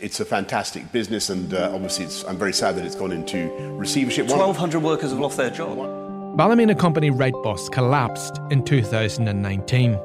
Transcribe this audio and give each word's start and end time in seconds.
It's 0.00 0.20
a 0.20 0.24
fantastic 0.24 0.90
business, 0.92 1.30
and 1.30 1.52
uh, 1.54 1.70
obviously, 1.72 2.04
it's, 2.04 2.24
I'm 2.24 2.36
very 2.36 2.52
sad 2.52 2.76
that 2.76 2.84
it's 2.84 2.94
gone 2.94 3.12
into 3.12 3.48
receivership. 3.76 4.26
1,200 4.28 4.82
workers 4.82 5.10
have 5.10 5.20
lost 5.20 5.36
their 5.36 5.50
job. 5.50 5.76
Ballymena 6.36 6.74
company 6.74 7.10
Wrightbus 7.10 7.70
collapsed 7.72 8.40
in 8.50 8.64
2019. 8.64 9.98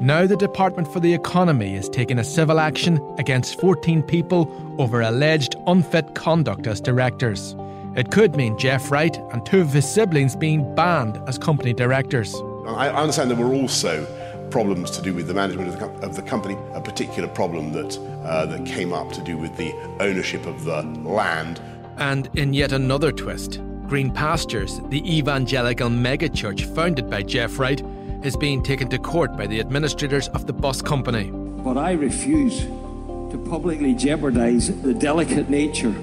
Now, 0.00 0.26
the 0.26 0.36
Department 0.36 0.92
for 0.92 1.00
the 1.00 1.12
Economy 1.12 1.74
is 1.74 1.88
taking 1.88 2.18
a 2.18 2.24
civil 2.24 2.60
action 2.60 3.00
against 3.18 3.60
14 3.60 4.02
people 4.02 4.48
over 4.78 5.00
alleged 5.00 5.56
unfit 5.66 6.14
conduct 6.14 6.66
as 6.66 6.80
directors. 6.80 7.56
It 7.96 8.12
could 8.12 8.36
mean 8.36 8.56
Jeff 8.58 8.92
Wright 8.92 9.16
and 9.32 9.44
two 9.44 9.60
of 9.60 9.72
his 9.72 9.92
siblings 9.92 10.36
being 10.36 10.74
banned 10.76 11.16
as 11.28 11.36
company 11.36 11.72
directors. 11.72 12.34
I 12.66 12.90
understand 12.90 13.30
there 13.30 13.36
were 13.36 13.54
also 13.54 14.06
problems 14.50 14.90
to 14.92 15.02
do 15.02 15.12
with 15.12 15.26
the 15.26 15.34
management 15.34 15.68
of 15.68 15.80
the, 15.80 16.06
of 16.06 16.16
the 16.16 16.22
company, 16.22 16.56
a 16.74 16.80
particular 16.80 17.28
problem 17.28 17.72
that, 17.72 17.96
uh, 18.28 18.46
that 18.46 18.66
came 18.66 18.92
up 18.92 19.10
to 19.12 19.22
do 19.22 19.36
with 19.36 19.56
the 19.56 19.72
ownership 20.00 20.46
of 20.46 20.64
the 20.64 20.82
land. 20.82 21.60
And 21.96 22.28
in 22.34 22.52
yet 22.52 22.72
another 22.72 23.10
twist, 23.10 23.60
Green 23.86 24.10
Pastures, 24.10 24.80
the 24.90 25.02
evangelical 25.18 25.88
megachurch 25.88 26.74
founded 26.74 27.08
by 27.08 27.22
Jeff 27.22 27.58
Wright, 27.58 27.82
is 28.22 28.36
being 28.36 28.62
taken 28.62 28.88
to 28.88 28.98
court 28.98 29.36
by 29.36 29.46
the 29.46 29.60
administrators 29.60 30.28
of 30.28 30.46
the 30.46 30.52
bus 30.52 30.82
company. 30.82 31.30
But 31.30 31.78
I 31.78 31.92
refuse 31.92 32.60
to 32.60 33.44
publicly 33.48 33.94
jeopardise 33.94 34.68
the 34.82 34.94
delicate 34.94 35.48
nature 35.48 35.94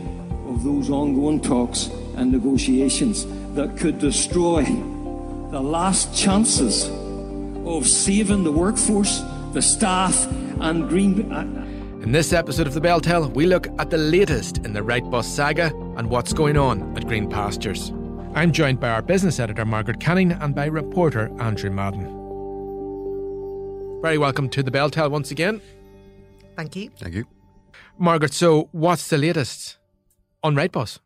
of 0.47 0.63
those 0.63 0.89
ongoing 0.89 1.41
talks 1.41 1.89
and 2.15 2.31
negotiations 2.31 3.25
that 3.53 3.77
could 3.77 3.99
destroy 3.99 4.63
the 4.63 5.61
last 5.61 6.15
chances 6.15 6.89
of 7.65 7.87
saving 7.87 8.43
the 8.43 8.51
workforce, 8.51 9.23
the 9.53 9.61
staff, 9.61 10.25
and 10.59 10.89
Green. 10.89 11.64
In 12.05 12.11
this 12.11 12.33
episode 12.33 12.67
of 12.67 12.75
The 12.75 12.81
Bell 12.81 13.01
Tell, 13.01 13.27
we 13.31 13.47
look 13.47 13.67
at 13.79 13.89
the 13.89 13.97
latest 13.97 14.59
in 14.59 14.73
the 14.73 14.81
Wrightbus 14.81 15.23
saga 15.23 15.75
and 15.97 16.07
what's 16.07 16.33
going 16.33 16.55
on 16.55 16.95
at 16.95 17.07
Green 17.07 17.27
Pastures. 17.27 17.89
I'm 18.35 18.51
joined 18.51 18.79
by 18.79 18.89
our 18.89 19.01
business 19.01 19.39
editor, 19.39 19.65
Margaret 19.65 19.99
Canning, 19.99 20.31
and 20.31 20.53
by 20.53 20.67
reporter 20.67 21.31
Andrew 21.41 21.71
Madden. 21.71 22.03
Very 24.03 24.19
welcome 24.19 24.49
to 24.49 24.61
The 24.61 24.69
Bell 24.69 24.91
Tell 24.91 25.09
once 25.09 25.31
again. 25.31 25.59
Thank 26.55 26.75
you. 26.75 26.91
Thank 26.99 27.15
you. 27.15 27.25
Margaret, 27.97 28.35
so 28.35 28.69
what's 28.71 29.07
the 29.07 29.17
latest 29.17 29.77
on 30.43 30.53
Wrightbus? 30.53 30.99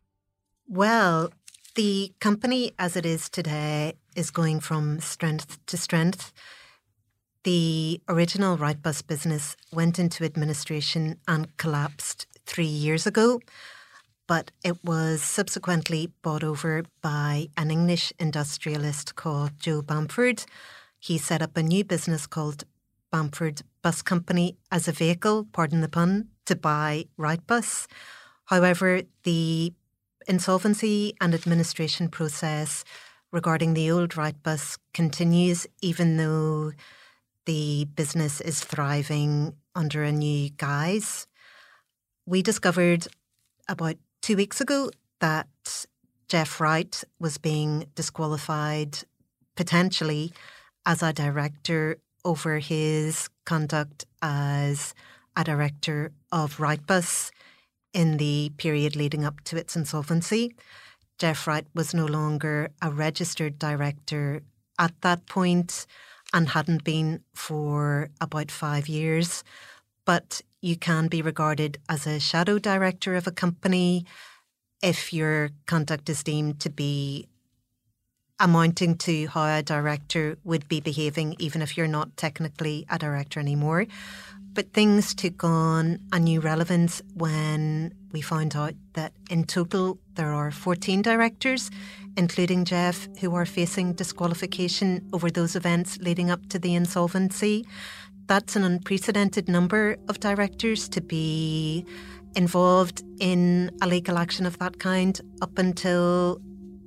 Well, 0.68 1.32
the 1.76 2.12
company 2.20 2.72
as 2.78 2.94
it 2.94 3.06
is 3.06 3.30
today 3.30 3.94
is 4.14 4.30
going 4.30 4.60
from 4.60 5.00
strength 5.00 5.64
to 5.64 5.78
strength. 5.78 6.30
The 7.42 8.02
original 8.06 8.58
Wrightbus 8.58 9.06
business 9.06 9.56
went 9.72 9.98
into 9.98 10.24
administration 10.24 11.16
and 11.26 11.56
collapsed 11.56 12.26
three 12.44 12.66
years 12.66 13.06
ago, 13.06 13.40
but 14.26 14.50
it 14.62 14.84
was 14.84 15.22
subsequently 15.22 16.12
bought 16.20 16.44
over 16.44 16.84
by 17.00 17.48
an 17.56 17.70
English 17.70 18.12
industrialist 18.18 19.14
called 19.14 19.52
Joe 19.58 19.80
Bamford. 19.80 20.44
He 20.98 21.16
set 21.16 21.40
up 21.40 21.56
a 21.56 21.62
new 21.62 21.82
business 21.82 22.26
called 22.26 22.64
Bamford 23.10 23.62
Bus 23.80 24.02
Company 24.02 24.58
as 24.70 24.86
a 24.86 24.92
vehicle, 24.92 25.46
pardon 25.50 25.80
the 25.80 25.88
pun, 25.88 26.28
to 26.44 26.54
buy 26.54 27.06
Wrightbus. 27.18 27.86
However, 28.44 29.00
the 29.22 29.72
insolvency 30.28 31.14
and 31.22 31.34
administration 31.34 32.10
process 32.10 32.84
regarding 33.32 33.72
the 33.72 33.90
old 33.90 34.10
Wrightbus 34.10 34.76
continues, 34.92 35.66
even 35.80 36.18
though 36.18 36.72
the 37.46 37.86
business 37.96 38.40
is 38.40 38.60
thriving 38.60 39.54
under 39.74 40.02
a 40.02 40.12
new 40.12 40.50
guise. 40.50 41.26
We 42.26 42.42
discovered 42.42 43.06
about 43.68 43.96
two 44.22 44.36
weeks 44.36 44.60
ago 44.60 44.90
that 45.20 45.86
Jeff 46.28 46.60
Wright 46.60 47.02
was 47.18 47.38
being 47.38 47.86
disqualified 47.94 48.98
potentially 49.56 50.32
as 50.86 51.02
a 51.02 51.12
director 51.12 51.98
over 52.24 52.58
his 52.58 53.28
conduct 53.44 54.04
as 54.22 54.94
a 55.36 55.44
director 55.44 56.12
of 56.30 56.58
Wrightbus 56.58 57.30
in 57.92 58.18
the 58.18 58.52
period 58.56 58.94
leading 58.96 59.24
up 59.24 59.40
to 59.44 59.56
its 59.56 59.76
insolvency. 59.76 60.54
Jeff 61.18 61.46
Wright 61.46 61.66
was 61.74 61.92
no 61.92 62.06
longer 62.06 62.70
a 62.80 62.90
registered 62.90 63.58
director 63.58 64.42
at 64.78 64.92
that 65.02 65.26
point 65.26 65.86
and 66.32 66.50
hadn't 66.50 66.84
been 66.84 67.22
for 67.34 68.10
about 68.20 68.50
five 68.50 68.88
years. 68.88 69.44
But 70.04 70.42
you 70.60 70.76
can 70.76 71.08
be 71.08 71.22
regarded 71.22 71.78
as 71.88 72.06
a 72.06 72.20
shadow 72.20 72.58
director 72.58 73.14
of 73.14 73.26
a 73.26 73.32
company 73.32 74.04
if 74.82 75.12
your 75.12 75.50
conduct 75.66 76.08
is 76.08 76.22
deemed 76.22 76.60
to 76.60 76.70
be 76.70 77.28
amounting 78.38 78.96
to 78.96 79.26
how 79.28 79.58
a 79.58 79.62
director 79.62 80.38
would 80.44 80.66
be 80.66 80.80
behaving, 80.80 81.36
even 81.38 81.60
if 81.60 81.76
you're 81.76 81.86
not 81.86 82.16
technically 82.16 82.86
a 82.88 82.98
director 82.98 83.38
anymore. 83.38 83.86
But 84.52 84.72
things 84.72 85.14
took 85.14 85.44
on 85.44 86.00
a 86.12 86.18
new 86.18 86.40
relevance 86.40 87.02
when 87.14 87.94
we 88.12 88.20
found 88.20 88.56
out 88.56 88.74
that 88.94 89.12
in 89.30 89.44
total 89.44 89.98
there 90.14 90.32
are 90.32 90.50
14 90.50 91.02
directors, 91.02 91.70
including 92.16 92.64
Jeff, 92.64 93.08
who 93.20 93.34
are 93.34 93.46
facing 93.46 93.92
disqualification 93.92 95.08
over 95.12 95.30
those 95.30 95.54
events 95.54 95.98
leading 95.98 96.30
up 96.30 96.48
to 96.48 96.58
the 96.58 96.74
insolvency. 96.74 97.64
That's 98.26 98.56
an 98.56 98.64
unprecedented 98.64 99.48
number 99.48 99.96
of 100.08 100.18
directors 100.18 100.88
to 100.90 101.00
be 101.00 101.84
involved 102.34 103.02
in 103.20 103.70
a 103.82 103.86
legal 103.86 104.18
action 104.18 104.46
of 104.46 104.58
that 104.58 104.78
kind 104.80 105.20
up 105.42 105.58
until 105.58 106.40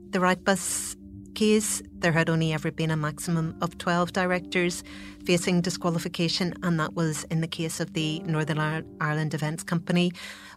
the 0.09 0.19
Wrightbus 0.19 0.95
case, 1.35 1.81
there 1.93 2.11
had 2.11 2.29
only 2.29 2.53
ever 2.53 2.71
been 2.71 2.91
a 2.91 2.97
maximum 2.97 3.55
of 3.61 3.77
12 3.77 4.13
directors 4.13 4.83
facing 5.25 5.61
disqualification, 5.61 6.53
and 6.63 6.79
that 6.79 6.93
was 6.93 7.23
in 7.25 7.41
the 7.41 7.47
case 7.47 7.79
of 7.79 7.93
the 7.93 8.19
Northern 8.19 8.59
Ireland 9.01 9.33
Events 9.33 9.63
Company, 9.63 10.11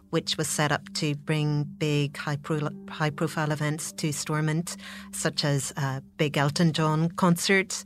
which 0.09 0.37
was 0.37 0.47
set 0.47 0.71
up 0.71 0.91
to 0.93 1.15
bring 1.15 1.63
big, 1.77 2.15
high, 2.17 2.37
pro- 2.37 2.69
high 2.89 3.09
profile 3.09 3.51
events 3.51 3.91
to 3.93 4.11
Stormont, 4.11 4.77
such 5.11 5.43
as 5.43 5.73
a 5.77 6.01
big 6.17 6.37
Elton 6.37 6.73
John 6.73 7.09
concert. 7.11 7.83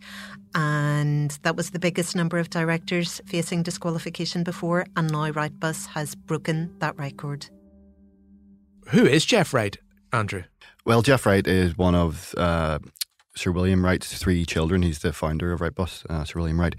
And 0.54 1.32
that 1.44 1.56
was 1.56 1.72
the 1.72 1.80
biggest 1.80 2.16
number 2.16 2.38
of 2.38 2.50
directors 2.50 3.22
facing 3.26 3.64
disqualification 3.64 4.44
before, 4.44 4.86
and 4.96 5.12
now 5.12 5.32
Wrightbus 5.32 5.88
has 5.88 6.16
broken 6.16 6.76
that 6.80 6.98
record. 6.98 7.48
Who 8.90 9.06
is 9.06 9.26
Jeff 9.26 9.54
Wright, 9.54 9.78
Andrew? 10.12 10.44
Well, 10.84 11.04
Jeff 11.04 11.28
Wright 11.28 11.46
is 11.46 11.78
one 11.78 11.94
of 11.94 12.34
uh, 12.36 12.80
Sir 13.36 13.52
William 13.52 13.86
Wright's 13.86 14.18
three 14.18 14.44
children. 14.48 14.82
He's 14.82 14.98
the 15.00 15.14
founder 15.14 15.52
of 15.52 15.60
Wrightbus, 15.60 16.10
uh, 16.10 16.24
Sir 16.26 16.40
William 16.40 16.60
Wright. 16.60 16.76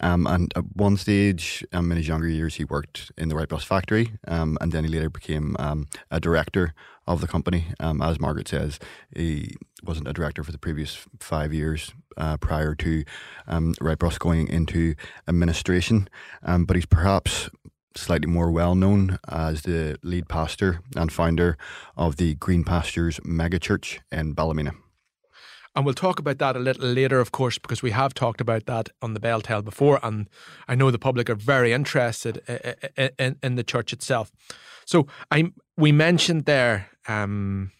Um, 0.00 0.26
and 0.26 0.52
at 0.56 0.64
one 0.74 0.96
stage 0.96 1.64
um, 1.72 1.92
in 1.92 1.96
his 1.96 2.08
younger 2.08 2.26
years, 2.26 2.56
he 2.56 2.64
worked 2.64 3.12
in 3.16 3.28
the 3.28 3.36
Wrightbus 3.36 3.64
factory, 3.64 4.14
um, 4.26 4.58
and 4.60 4.72
then 4.72 4.82
he 4.82 4.90
later 4.90 5.10
became 5.10 5.54
um, 5.60 5.86
a 6.10 6.18
director 6.18 6.74
of 7.06 7.20
the 7.20 7.28
company. 7.28 7.66
Um, 7.78 8.02
as 8.02 8.18
Margaret 8.18 8.48
says, 8.48 8.80
he 9.14 9.54
wasn't 9.84 10.08
a 10.08 10.12
director 10.12 10.42
for 10.42 10.50
the 10.50 10.58
previous 10.58 11.06
five 11.20 11.54
years 11.54 11.94
uh, 12.16 12.38
prior 12.38 12.74
to 12.74 13.04
um, 13.46 13.74
Wrightbus 13.74 14.18
going 14.18 14.48
into 14.48 14.96
administration, 15.28 16.08
but 16.42 16.74
he's 16.74 16.86
perhaps 16.86 17.48
slightly 17.96 18.30
more 18.30 18.50
well 18.50 18.74
known 18.74 19.18
as 19.28 19.62
the 19.62 19.98
lead 20.02 20.28
pastor 20.28 20.80
and 20.94 21.12
founder 21.12 21.56
of 21.96 22.16
the 22.16 22.34
Green 22.34 22.64
Pastures 22.64 23.20
megachurch 23.20 23.98
in 24.12 24.32
Ballymena. 24.32 24.72
And 25.74 25.84
we'll 25.84 25.94
talk 25.94 26.18
about 26.18 26.38
that 26.38 26.56
a 26.56 26.58
little 26.58 26.88
later, 26.88 27.20
of 27.20 27.32
course, 27.32 27.58
because 27.58 27.82
we 27.82 27.90
have 27.90 28.14
talked 28.14 28.40
about 28.40 28.64
that 28.64 28.88
on 29.02 29.12
the 29.12 29.20
Bell 29.20 29.42
Tell 29.42 29.60
before, 29.60 30.00
and 30.02 30.26
I 30.66 30.74
know 30.74 30.90
the 30.90 30.98
public 30.98 31.28
are 31.28 31.34
very 31.34 31.74
interested 31.74 32.38
in, 32.96 33.10
in, 33.18 33.36
in 33.42 33.54
the 33.56 33.64
church 33.64 33.92
itself. 33.92 34.32
So 34.86 35.06
I 35.30 35.52
we 35.76 35.92
mentioned 35.92 36.46
there 36.46 36.88
um, 37.08 37.72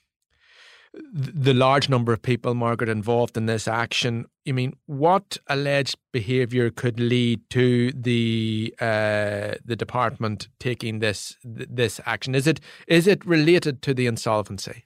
the 1.12 1.54
large 1.54 1.88
number 1.88 2.12
of 2.12 2.22
people, 2.22 2.54
Margaret, 2.54 2.88
involved 2.88 3.36
in 3.36 3.46
this 3.46 3.68
action. 3.68 4.26
I 4.48 4.52
mean, 4.52 4.74
what 4.86 5.36
alleged 5.48 5.96
behaviour 6.12 6.70
could 6.70 6.98
lead 6.98 7.40
to 7.50 7.92
the 7.92 8.74
uh, 8.80 9.54
the 9.64 9.76
department 9.76 10.48
taking 10.58 11.00
this 11.00 11.36
this 11.44 12.00
action? 12.06 12.34
Is 12.34 12.46
it 12.46 12.60
is 12.86 13.06
it 13.06 13.24
related 13.26 13.82
to 13.82 13.94
the 13.94 14.06
insolvency? 14.06 14.84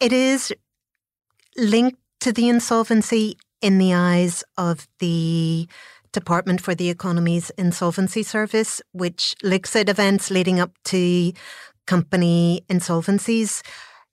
It 0.00 0.12
is 0.12 0.52
linked 1.56 2.00
to 2.20 2.32
the 2.32 2.48
insolvency 2.48 3.36
in 3.60 3.78
the 3.78 3.94
eyes 3.94 4.44
of 4.56 4.86
the 4.98 5.68
Department 6.12 6.60
for 6.62 6.74
the 6.74 6.88
Economy's 6.88 7.50
Insolvency 7.58 8.22
Service, 8.22 8.80
which 8.92 9.34
looks 9.42 9.76
at 9.76 9.88
events 9.88 10.30
leading 10.30 10.58
up 10.58 10.72
to 10.84 11.32
company 11.86 12.62
insolvencies. 12.68 13.62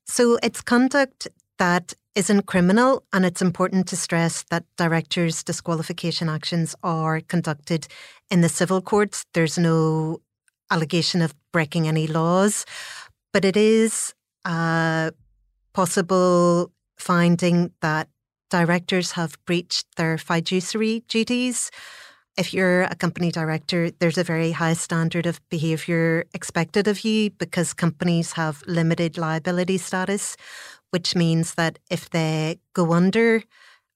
So 0.06 0.38
it's 0.44 0.62
conduct 0.62 1.28
that 1.58 1.94
isn't 2.16 2.46
criminal, 2.46 3.04
and 3.12 3.26
it's 3.26 3.42
important 3.42 3.88
to 3.88 3.96
stress 3.96 4.44
that 4.50 4.66
directors' 4.78 5.44
disqualification 5.44 6.30
actions 6.30 6.76
are 6.84 7.22
conducted 7.22 7.88
in 8.30 8.42
the 8.42 8.50
civil 8.50 8.82
courts. 8.82 9.26
There's 9.34 9.58
no 9.58 10.22
allegation 10.70 11.22
of 11.22 11.34
breaking 11.52 11.88
any 11.88 12.08
laws, 12.08 12.66
but 13.32 13.46
it 13.46 13.58
is 13.58 14.14
a 14.46 15.12
possible 15.74 16.72
finding 16.98 17.72
that 17.82 18.10
directors 18.50 19.14
have 19.14 19.38
breached 19.46 19.88
their 19.96 20.18
fiduciary 20.18 21.04
duties 21.08 21.72
if 22.38 22.54
you're 22.54 22.84
a 22.84 22.96
company 22.96 23.32
director, 23.32 23.92
there's 24.00 24.18
a 24.18 24.24
very 24.24 24.52
high 24.52 24.74
standard 24.74 25.26
of 25.26 25.40
behaviour 25.50 26.26
expected 26.34 26.88
of 26.88 27.04
you 27.04 27.30
because 27.32 27.74
companies 27.74 28.34
have 28.34 28.64
limited 28.66 29.18
liability 29.18 29.78
status, 29.78 30.36
which 30.90 31.16
means 31.16 31.56
that 31.56 31.80
if 31.92 32.10
they 32.10 32.60
go 32.74 32.94
under, 32.94 33.44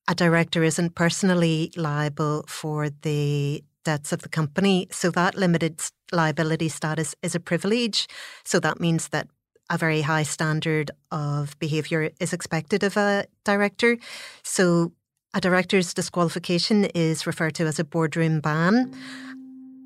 a 0.07 0.15
director 0.15 0.63
isn't 0.63 0.95
personally 0.95 1.71
liable 1.75 2.45
for 2.47 2.89
the 2.89 3.63
debts 3.83 4.11
of 4.11 4.21
the 4.21 4.29
company. 4.29 4.87
So 4.91 5.09
that 5.11 5.35
limited 5.35 5.81
liability 6.11 6.69
status 6.69 7.15
is 7.23 7.35
a 7.35 7.39
privilege. 7.39 8.07
So 8.45 8.59
that 8.59 8.79
means 8.79 9.09
that 9.09 9.27
a 9.69 9.77
very 9.77 10.01
high 10.01 10.23
standard 10.23 10.91
of 11.11 11.57
behaviour 11.59 12.11
is 12.19 12.33
expected 12.33 12.83
of 12.83 12.95
a 12.97 13.25
director. 13.43 13.97
So 14.43 14.93
a 15.37 15.39
director's 15.39 15.93
disqualification 15.93 16.85
is 16.95 17.27
referred 17.27 17.53
to 17.53 17.67
as 17.67 17.77
a 17.77 17.83
boardroom 17.83 18.39
ban. 18.39 18.91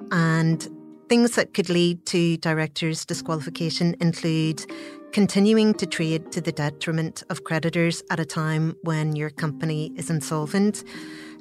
And 0.10 0.66
things 1.10 1.36
that 1.36 1.54
could 1.54 1.70
lead 1.70 2.06
to 2.06 2.38
directors' 2.38 3.04
disqualification 3.06 3.98
include 4.00 4.66
continuing 5.12 5.74
to 5.74 5.86
trade 5.86 6.32
to 6.32 6.40
the 6.40 6.54
detriment 6.54 7.22
of 7.30 7.44
creditors 7.44 8.02
at 8.10 8.18
a 8.18 8.24
time 8.24 8.78
when 8.84 9.18
your 9.18 9.30
company 9.30 9.92
is 9.98 10.10
insolvent, 10.10 10.86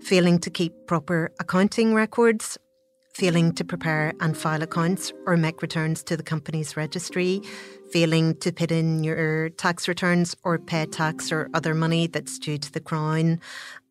failing 0.03 0.41
to 0.41 0.51
keep 0.51 0.73
proper 0.89 1.31
accounting 1.39 1.95
records, 1.95 2.59
failing 3.15 3.53
to 3.53 3.65
prepare 3.65 4.12
and 4.21 4.37
file 4.37 4.62
accounts 4.62 5.12
or 5.27 5.37
make 5.37 5.62
returns 5.62 6.03
to 6.05 6.17
the 6.17 6.23
company's 6.23 6.77
registry, 6.77 7.43
failing 7.91 8.35
to 8.37 8.53
put 8.53 8.71
in 8.71 9.05
your 9.05 9.51
tax 9.51 9.89
returns 9.89 10.37
or 10.45 10.59
pay 10.59 10.87
tax 10.87 11.33
or 11.33 11.49
other 11.55 11.75
money 11.75 12.07
that's 12.07 12.39
due 12.39 12.59
to 12.59 12.73
the 12.73 12.81
Crown, 12.81 13.41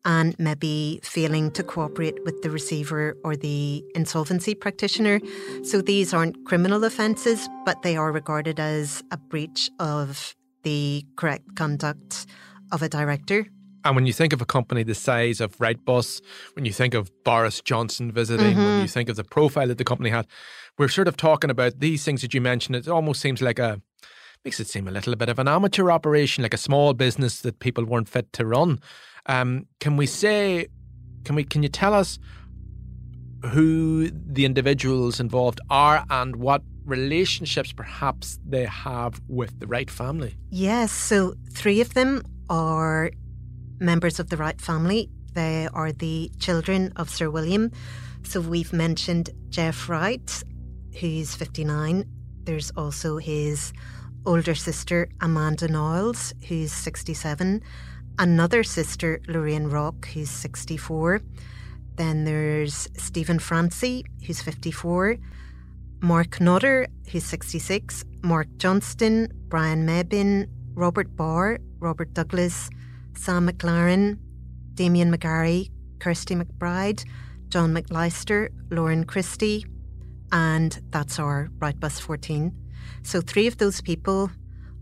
and 0.04 0.34
maybe 0.38 1.00
failing 1.02 1.50
to 1.50 1.62
cooperate 1.62 2.22
with 2.24 2.40
the 2.42 2.50
receiver 2.50 3.16
or 3.22 3.36
the 3.36 3.84
insolvency 3.94 4.54
practitioner. 4.54 5.20
So 5.62 5.82
these 5.82 6.14
aren't 6.14 6.44
criminal 6.46 6.84
offences, 6.84 7.48
but 7.66 7.82
they 7.82 7.96
are 7.96 8.10
regarded 8.10 8.58
as 8.58 9.02
a 9.10 9.16
breach 9.16 9.70
of 9.78 10.34
the 10.62 11.04
correct 11.16 11.56
conduct 11.56 12.26
of 12.72 12.82
a 12.82 12.88
director. 12.88 13.46
And 13.84 13.94
when 13.94 14.06
you 14.06 14.12
think 14.12 14.32
of 14.32 14.40
a 14.40 14.46
company 14.46 14.82
the 14.82 14.94
size 14.94 15.40
of 15.40 15.56
Wrightbus, 15.58 16.20
when 16.54 16.64
you 16.64 16.72
think 16.72 16.94
of 16.94 17.10
Boris 17.24 17.60
Johnson 17.60 18.12
visiting, 18.12 18.54
mm-hmm. 18.56 18.64
when 18.64 18.82
you 18.82 18.88
think 18.88 19.08
of 19.08 19.16
the 19.16 19.24
profile 19.24 19.68
that 19.68 19.78
the 19.78 19.84
company 19.84 20.10
had, 20.10 20.26
we're 20.78 20.88
sort 20.88 21.08
of 21.08 21.16
talking 21.16 21.50
about 21.50 21.80
these 21.80 22.04
things 22.04 22.22
that 22.22 22.34
you 22.34 22.40
mentioned. 22.40 22.76
It 22.76 22.88
almost 22.88 23.20
seems 23.20 23.40
like 23.40 23.58
a 23.58 23.80
makes 24.44 24.60
it 24.60 24.68
seem 24.68 24.88
a 24.88 24.90
little 24.90 25.14
bit 25.16 25.28
of 25.28 25.38
an 25.38 25.48
amateur 25.48 25.90
operation, 25.90 26.42
like 26.42 26.54
a 26.54 26.58
small 26.58 26.94
business 26.94 27.42
that 27.42 27.58
people 27.58 27.84
weren't 27.84 28.08
fit 28.08 28.32
to 28.32 28.46
run. 28.46 28.80
Um, 29.26 29.66
can 29.80 29.96
we 29.96 30.06
say, 30.06 30.68
can 31.24 31.34
we, 31.34 31.44
can 31.44 31.62
you 31.62 31.68
tell 31.68 31.92
us 31.92 32.18
who 33.52 34.10
the 34.10 34.44
individuals 34.44 35.20
involved 35.20 35.60
are 35.68 36.04
and 36.08 36.36
what 36.36 36.62
relationships 36.84 37.72
perhaps 37.72 38.38
they 38.46 38.64
have 38.64 39.20
with 39.28 39.60
the 39.60 39.66
Wright 39.66 39.90
family? 39.90 40.36
Yes, 40.50 40.90
so 40.90 41.34
three 41.52 41.80
of 41.82 41.92
them 41.94 42.22
are 42.48 43.10
members 43.80 44.20
of 44.20 44.30
the 44.30 44.36
Wright 44.36 44.60
family. 44.60 45.10
They 45.34 45.68
are 45.72 45.92
the 45.92 46.30
children 46.38 46.92
of 46.96 47.10
Sir 47.10 47.30
William. 47.30 47.72
So 48.22 48.40
we've 48.40 48.72
mentioned 48.72 49.30
Jeff 49.48 49.88
Wright, 49.88 50.42
who's 51.00 51.34
59. 51.34 52.04
There's 52.44 52.70
also 52.76 53.16
his 53.16 53.72
older 54.26 54.54
sister, 54.54 55.08
Amanda 55.20 55.66
Niles, 55.68 56.32
who's 56.46 56.72
67 56.72 57.62
another 58.20 58.62
sister, 58.62 59.20
Lorraine 59.28 59.66
Rock, 59.66 60.06
who's 60.08 60.30
64. 60.30 61.22
Then 61.94 62.24
there's 62.24 62.86
Stephen 62.96 63.38
Francie, 63.38 64.04
who's 64.26 64.42
54. 64.42 65.16
Mark 66.02 66.40
Nodder, 66.40 66.86
who's 67.10 67.24
66. 67.24 68.04
Mark 68.22 68.46
Johnston, 68.58 69.32
Brian 69.48 69.86
Mebin, 69.86 70.48
Robert 70.74 71.16
Barr, 71.16 71.58
Robert 71.78 72.12
Douglas, 72.12 72.68
Sam 73.16 73.48
McLaren, 73.48 74.18
Damien 74.74 75.14
McGarry, 75.14 75.70
Kirsty 75.98 76.34
McBride, 76.34 77.04
John 77.48 77.74
McLeister, 77.74 78.48
Lauren 78.70 79.04
Christie, 79.04 79.66
and 80.32 80.80
that's 80.90 81.18
our 81.18 81.48
Wrightbus 81.58 82.00
14. 82.00 82.52
So 83.02 83.20
three 83.20 83.46
of 83.46 83.58
those 83.58 83.80
people 83.80 84.30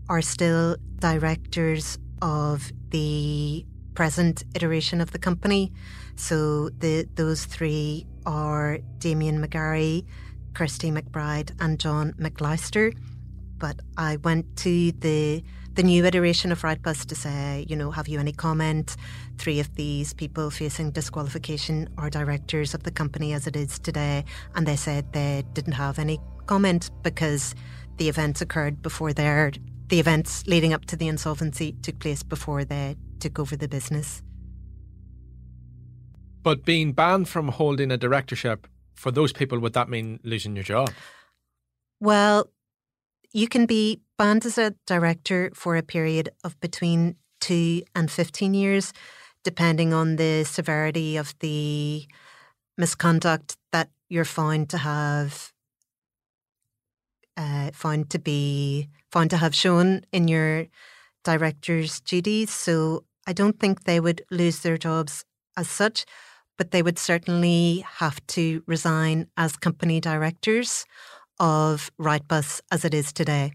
are 0.07 0.21
still 0.21 0.77
directors 0.99 1.97
of 2.21 2.71
the 2.89 3.65
present 3.93 4.43
iteration 4.55 5.01
of 5.01 5.11
the 5.11 5.19
company. 5.19 5.71
So 6.15 6.69
the 6.69 7.07
those 7.15 7.45
three 7.45 8.05
are 8.25 8.79
Damien 8.99 9.43
McGarry, 9.43 10.05
Kirsty 10.53 10.91
McBride, 10.91 11.51
and 11.59 11.79
John 11.79 12.13
McLeister. 12.13 12.95
But 13.57 13.79
I 13.97 14.17
went 14.17 14.55
to 14.57 14.91
the 14.91 15.43
the 15.79 15.83
new 15.83 16.03
iteration 16.03 16.51
of 16.51 16.61
Wrightbus 16.61 17.05
to 17.05 17.15
say, 17.15 17.65
you 17.69 17.73
know, 17.73 17.89
have 17.89 18.09
you 18.09 18.19
any 18.19 18.33
comment? 18.33 18.97
Three 19.37 19.61
of 19.61 19.73
these 19.75 20.13
people 20.13 20.49
facing 20.49 20.91
disqualification 20.91 21.87
are 21.97 22.09
directors 22.09 22.73
of 22.73 22.83
the 22.83 22.91
company 22.91 23.31
as 23.31 23.47
it 23.47 23.55
is 23.55 23.79
today, 23.79 24.25
and 24.55 24.67
they 24.67 24.75
said 24.75 25.13
they 25.13 25.45
didn't 25.53 25.71
have 25.71 25.97
any 25.97 26.19
comment 26.47 26.91
because 27.01 27.55
the 27.95 28.09
events 28.09 28.41
occurred 28.41 28.81
before 28.81 29.13
their 29.13 29.53
the 29.87 30.01
events 30.01 30.45
leading 30.47 30.73
up 30.73 30.83
to 30.87 30.97
the 30.97 31.07
insolvency 31.07 31.71
took 31.81 31.97
place 31.99 32.23
before 32.23 32.65
they 32.65 32.97
took 33.21 33.39
over 33.39 33.55
the 33.55 33.69
business. 33.69 34.21
But 36.43 36.65
being 36.65 36.91
banned 36.91 37.29
from 37.29 37.47
holding 37.47 37.89
a 37.89 37.97
directorship, 37.97 38.67
for 38.95 39.11
those 39.11 39.31
people, 39.31 39.59
would 39.59 39.73
that 39.75 39.87
mean 39.87 40.19
losing 40.25 40.57
your 40.57 40.65
job? 40.65 40.91
Well, 42.01 42.49
you 43.31 43.47
can 43.47 43.65
be 43.65 44.01
banned 44.17 44.45
as 44.45 44.57
a 44.57 44.75
director 44.87 45.51
for 45.53 45.75
a 45.75 45.83
period 45.83 46.29
of 46.43 46.59
between 46.59 47.15
two 47.39 47.83
and 47.95 48.11
15 48.11 48.53
years, 48.53 48.93
depending 49.43 49.93
on 49.93 50.15
the 50.15 50.43
severity 50.43 51.17
of 51.17 51.33
the 51.39 52.05
misconduct 52.77 53.57
that 53.71 53.89
you're 54.09 54.25
found 54.25 54.69
to 54.69 54.77
have 54.77 55.53
uh, 57.37 57.71
found 57.73 58.09
to 58.09 58.19
be 58.19 58.89
found 59.11 59.29
to 59.29 59.37
have 59.37 59.55
shown 59.55 60.01
in 60.11 60.27
your 60.27 60.65
director's 61.23 62.01
duties. 62.01 62.49
So 62.49 63.05
I 63.27 63.33
don't 63.33 63.59
think 63.59 63.83
they 63.83 63.99
would 63.99 64.23
lose 64.29 64.59
their 64.59 64.77
jobs 64.77 65.23
as 65.55 65.69
such, 65.69 66.05
but 66.57 66.71
they 66.71 66.81
would 66.81 66.99
certainly 66.99 67.85
have 67.99 68.25
to 68.27 68.63
resign 68.67 69.27
as 69.37 69.55
company 69.55 70.01
directors 70.01 70.85
of 71.39 71.91
Wrightbus 71.99 72.61
as 72.71 72.85
it 72.85 72.93
is 72.93 73.13
today. 73.13 73.53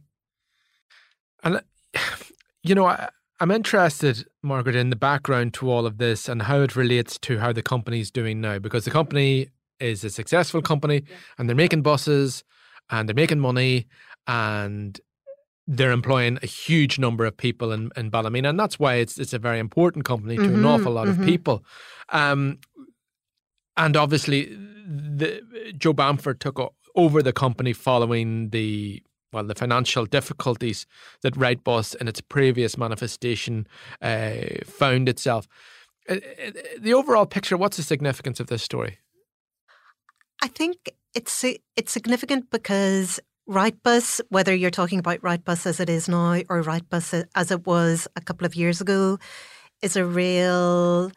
And, 1.43 1.63
you 2.63 2.75
know, 2.75 2.87
I, 2.87 3.09
I'm 3.41 3.51
interested, 3.51 4.27
Margaret, 4.43 4.77
in 4.77 4.91
the 4.91 4.97
background 4.97 5.55
to 5.55 5.71
all 5.71 5.87
of 5.87 5.99
this 5.99 6.29
and 6.29 6.43
how 6.43 6.61
it 6.61 6.77
relates 6.77 7.19
to 7.21 7.39
how 7.39 7.53
the 7.53 7.63
company 7.63 8.01
is 8.01 8.11
doing 8.11 8.41
now, 8.41 8.59
because 8.59 8.85
the 8.85 8.91
company 8.91 9.49
is 9.81 10.05
a 10.05 10.11
successful 10.11 10.63
company 10.63 11.03
yeah. 11.07 11.17
and 11.39 11.49
they're 11.49 11.57
making 11.57 11.83
buses 11.83 12.45
and 12.91 13.09
they're 13.09 13.15
making 13.15 13.41
money 13.41 13.87
and 14.27 15.01
they're 15.67 15.93
employing 15.93 16.39
a 16.43 16.47
huge 16.47 16.99
number 16.99 17.25
of 17.25 17.37
people 17.37 17.73
in, 17.73 17.91
in 17.97 18.11
Ballymena, 18.11 18.51
and 18.51 18.61
that's 18.61 18.79
why 18.79 18.97
it's 18.97 19.19
it's 19.19 19.33
a 19.33 19.39
very 19.39 19.59
important 19.59 20.05
company 20.05 20.37
to 20.37 20.43
mm-hmm, 20.43 20.57
an 20.57 20.65
awful 20.65 20.93
lot 20.93 21.07
mm-hmm. 21.07 21.23
of 21.23 21.27
people. 21.27 21.65
Um, 22.11 22.59
and 23.77 23.97
obviously, 23.97 24.55
the, 24.87 25.43
Joe 25.77 25.95
Bamford 25.95 26.41
took 26.41 26.59
over 26.95 27.23
the 27.23 27.33
company 27.33 27.73
following 27.73 28.51
the 28.51 29.03
well 29.33 29.45
the 29.45 29.55
financial 29.55 30.07
difficulties 30.07 30.87
that 31.23 31.35
Wrightbus 31.35 31.95
in 31.97 32.09
its 32.09 32.21
previous 32.21 32.79
manifestation 32.79 33.67
uh, 34.01 34.37
found 34.65 35.09
itself. 35.09 35.47
Uh, 36.09 36.15
uh, 36.15 36.51
the 36.79 36.95
overall 36.95 37.27
picture, 37.27 37.57
what's 37.57 37.77
the 37.77 37.83
significance 37.83 38.39
of 38.39 38.47
this 38.47 38.63
story? 38.63 38.99
I 40.43 40.49
think 40.49 40.91
it's 41.15 41.45
it's 41.77 41.93
significant 41.93 42.51
because 42.51 43.21
Wrightbus, 43.49 44.21
whether 44.31 44.55
you're 44.55 44.71
talking 44.71 44.99
about 44.99 45.21
Wrightbus 45.21 45.67
as 45.67 45.81
it 45.81 45.91
is 45.91 46.09
now 46.09 46.41
or 46.49 46.63
Wrightbus 46.63 47.25
as 47.35 47.51
it 47.51 47.67
was 47.67 48.09
a 48.17 48.21
couple 48.21 48.47
of 48.47 48.55
years 48.55 48.81
ago, 48.81 49.19
is 49.83 49.97
a 49.97 50.05
real 50.05 51.11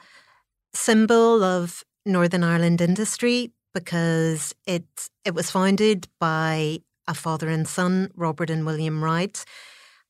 symbol 0.74 1.44
of 1.44 1.84
Northern 2.06 2.44
Ireland 2.44 2.82
industry 2.82 3.52
because 3.78 4.56
it 4.66 4.88
it 5.24 5.36
was 5.36 5.52
founded 5.52 6.08
by 6.20 6.80
a 7.08 7.14
father 7.14 7.48
and 7.48 7.68
son, 7.68 8.10
Robert 8.16 8.50
and 8.50 8.66
William 8.66 9.04
Wright, 9.04 9.46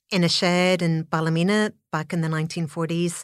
in 0.09 0.23
a 0.23 0.29
shed 0.29 0.81
in 0.81 1.03
Ballymena 1.03 1.73
back 1.91 2.13
in 2.13 2.21
the 2.21 2.29
1940s, 2.29 3.23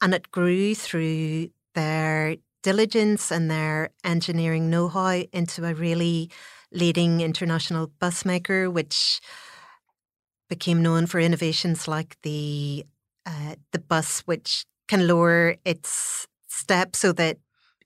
and 0.00 0.14
it 0.14 0.30
grew 0.30 0.76
through 0.76 1.50
their 1.74 2.36
diligence 2.62 3.32
and 3.32 3.50
their 3.50 3.90
engineering 4.04 4.70
know-how 4.70 5.24
into 5.32 5.66
a 5.66 5.74
really 5.74 6.30
leading 6.70 7.20
international 7.20 7.90
bus 7.98 8.24
maker, 8.24 8.70
which 8.70 9.20
became 10.48 10.82
known 10.82 11.06
for 11.06 11.18
innovations 11.18 11.88
like 11.88 12.16
the 12.22 12.84
uh, 13.26 13.56
the 13.72 13.80
bus, 13.80 14.20
which 14.20 14.64
can 14.86 15.08
lower 15.08 15.56
its 15.64 16.28
step 16.48 16.94
so 16.94 17.10
that 17.12 17.38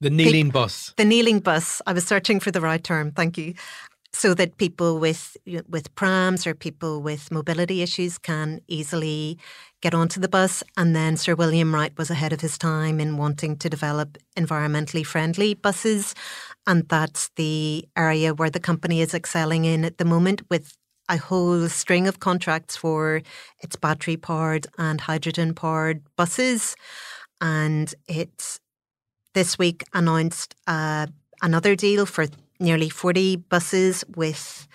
the 0.05 0.11
kneeling 0.11 0.51
bus. 0.51 0.95
The 0.97 1.05
kneeling 1.05 1.41
bus. 1.41 1.83
I 1.87 1.93
was 1.93 2.07
searching 2.07 2.41
for 2.41 2.51
the 2.51 2.61
right 2.61 2.83
term. 2.83 3.11
Thank 3.13 3.37
you. 3.37 3.55
So 4.13 4.33
that 4.35 4.59
people 4.59 5.01
with 5.01 5.37
with 5.69 5.93
prams 5.97 6.47
or 6.47 6.55
people 6.55 7.03
with 7.03 7.33
mobility 7.33 7.83
issues 7.83 8.17
can 8.17 8.61
easily 8.69 9.39
get 9.83 9.93
onto 9.93 10.21
the 10.21 10.29
bus. 10.29 10.63
And 10.77 10.95
then 10.95 11.17
Sir 11.17 11.35
William 11.35 11.75
Wright 11.75 11.93
was 11.99 12.11
ahead 12.11 12.33
of 12.33 12.41
his 12.41 12.57
time 12.57 13.01
in 13.01 13.17
wanting 13.17 13.57
to 13.57 13.69
develop 13.69 14.17
environmentally 14.37 15.05
friendly 15.05 15.55
buses 15.55 16.15
and 16.67 16.89
that's 16.89 17.31
the 17.37 17.87
area 17.97 18.35
where 18.35 18.51
the 18.51 18.61
company 18.61 19.01
is 19.01 19.15
excelling 19.15 19.65
in 19.65 19.85
at 19.85 19.99
the 19.99 20.05
moment 20.05 20.43
with 20.49 20.77
a 21.11 21.19
whole 21.19 21.69
string 21.69 22.09
of 22.09 22.21
contracts 22.21 22.77
for 22.77 23.21
its 23.63 23.77
battery 23.77 24.17
powered 24.17 24.67
and 24.79 25.03
hydrogen 25.03 25.53
powered 25.55 26.03
buses. 26.17 26.75
And 27.41 27.95
it 28.09 28.59
this 29.35 29.59
week 29.59 29.85
announced 29.93 30.55
uh, 30.67 31.07
another 31.43 31.77
deal 31.77 32.07
for 32.07 32.27
nearly 32.59 32.89
40 32.89 33.37
buses 33.37 34.05
with 34.17 34.67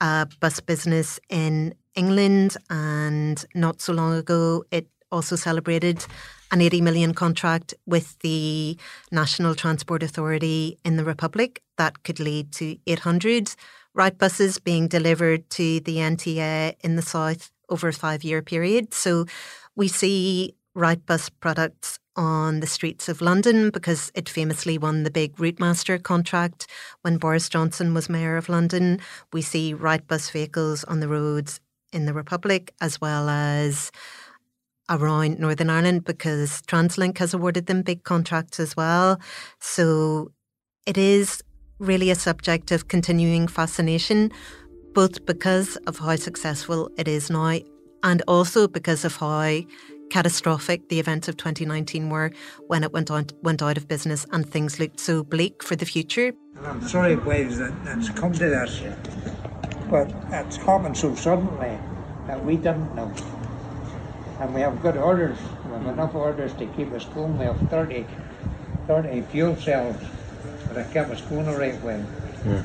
a 0.00 0.28
bus 0.38 0.60
business 0.60 1.18
in 1.28 1.74
England. 1.94 2.56
And 2.70 3.44
not 3.54 3.80
so 3.80 3.92
long 3.92 4.14
ago, 4.14 4.64
it 4.70 4.86
also 5.10 5.36
celebrated 5.36 6.06
an 6.50 6.60
80 6.60 6.82
million 6.82 7.14
contract 7.14 7.74
with 7.86 8.18
the 8.20 8.76
National 9.10 9.54
Transport 9.54 10.02
Authority 10.02 10.78
in 10.84 10.96
the 10.96 11.04
Republic. 11.04 11.62
That 11.78 12.02
could 12.02 12.20
lead 12.20 12.52
to 12.52 12.76
800 12.86 13.54
Wrightbuses 13.96 14.62
being 14.62 14.88
delivered 14.88 15.48
to 15.50 15.80
the 15.80 15.96
NTA 15.96 16.76
in 16.80 16.96
the 16.96 17.02
south 17.02 17.50
over 17.68 17.88
a 17.88 17.92
five 17.92 18.24
year 18.24 18.42
period. 18.42 18.94
So 18.94 19.26
we 19.76 19.88
see 19.88 20.54
Wrightbus 20.76 21.30
products 21.40 21.98
on 22.16 22.60
the 22.60 22.66
streets 22.66 23.08
of 23.08 23.20
London 23.20 23.70
because 23.70 24.10
it 24.14 24.28
famously 24.28 24.78
won 24.78 25.02
the 25.02 25.10
big 25.10 25.36
Routemaster 25.36 26.02
contract 26.02 26.66
when 27.02 27.18
Boris 27.18 27.48
Johnson 27.48 27.94
was 27.94 28.08
Mayor 28.08 28.36
of 28.36 28.48
London. 28.48 29.00
We 29.32 29.42
see 29.42 29.74
Wrightbus 29.74 30.30
vehicles 30.30 30.84
on 30.84 31.00
the 31.00 31.08
roads 31.08 31.60
in 31.92 32.06
the 32.06 32.14
Republic 32.14 32.72
as 32.80 33.00
well 33.00 33.28
as 33.28 33.90
around 34.90 35.38
Northern 35.38 35.70
Ireland 35.70 36.04
because 36.04 36.62
TransLink 36.62 37.18
has 37.18 37.32
awarded 37.32 37.66
them 37.66 37.82
big 37.82 38.04
contracts 38.04 38.60
as 38.60 38.76
well. 38.76 39.20
So 39.60 40.32
it 40.86 40.98
is 40.98 41.42
really 41.78 42.10
a 42.10 42.14
subject 42.14 42.70
of 42.72 42.88
continuing 42.88 43.48
fascination, 43.48 44.30
both 44.92 45.24
because 45.24 45.76
of 45.86 45.98
how 45.98 46.16
successful 46.16 46.90
it 46.96 47.08
is 47.08 47.30
now 47.30 47.58
and 48.02 48.22
also 48.26 48.68
because 48.68 49.04
of 49.04 49.16
how 49.16 49.60
catastrophic 50.12 50.90
the 50.90 51.00
events 51.00 51.26
of 51.26 51.38
2019 51.38 52.10
were 52.10 52.30
when 52.66 52.84
it 52.84 52.92
went 52.92 53.10
on 53.10 53.26
went 53.42 53.62
out 53.62 53.78
of 53.78 53.88
business 53.88 54.26
and 54.32 54.46
things 54.46 54.78
looked 54.78 55.00
so 55.00 55.24
bleak 55.24 55.62
for 55.62 55.74
the 55.74 55.86
future. 55.86 56.34
And 56.58 56.66
I'm 56.66 56.86
sorry, 56.86 57.16
waves, 57.16 57.56
that 57.56 57.72
it's 57.96 58.10
come 58.10 58.34
to 58.34 58.46
this, 58.56 58.82
but 59.88 60.12
it's 60.30 60.56
happened 60.56 60.98
so 60.98 61.14
suddenly 61.14 61.78
that 62.26 62.44
we 62.44 62.56
didn't 62.56 62.94
know 62.94 63.10
and 64.40 64.54
we 64.54 64.60
have 64.60 64.82
good 64.82 64.98
orders. 64.98 65.38
We 65.64 65.72
have 65.72 65.86
enough 65.86 66.14
orders 66.14 66.52
to 66.54 66.66
keep 66.66 66.92
us 66.92 67.06
going. 67.06 67.38
We 67.38 67.46
have 67.46 67.58
30, 67.70 68.04
30 68.86 69.22
fuel 69.30 69.56
cells 69.56 69.96
that 70.66 70.76
I 70.76 70.92
kept 70.92 71.10
us 71.10 71.22
going 71.22 71.46
the 71.46 71.56
right 71.56 71.80
way. 71.82 72.04
Yeah. 72.44 72.62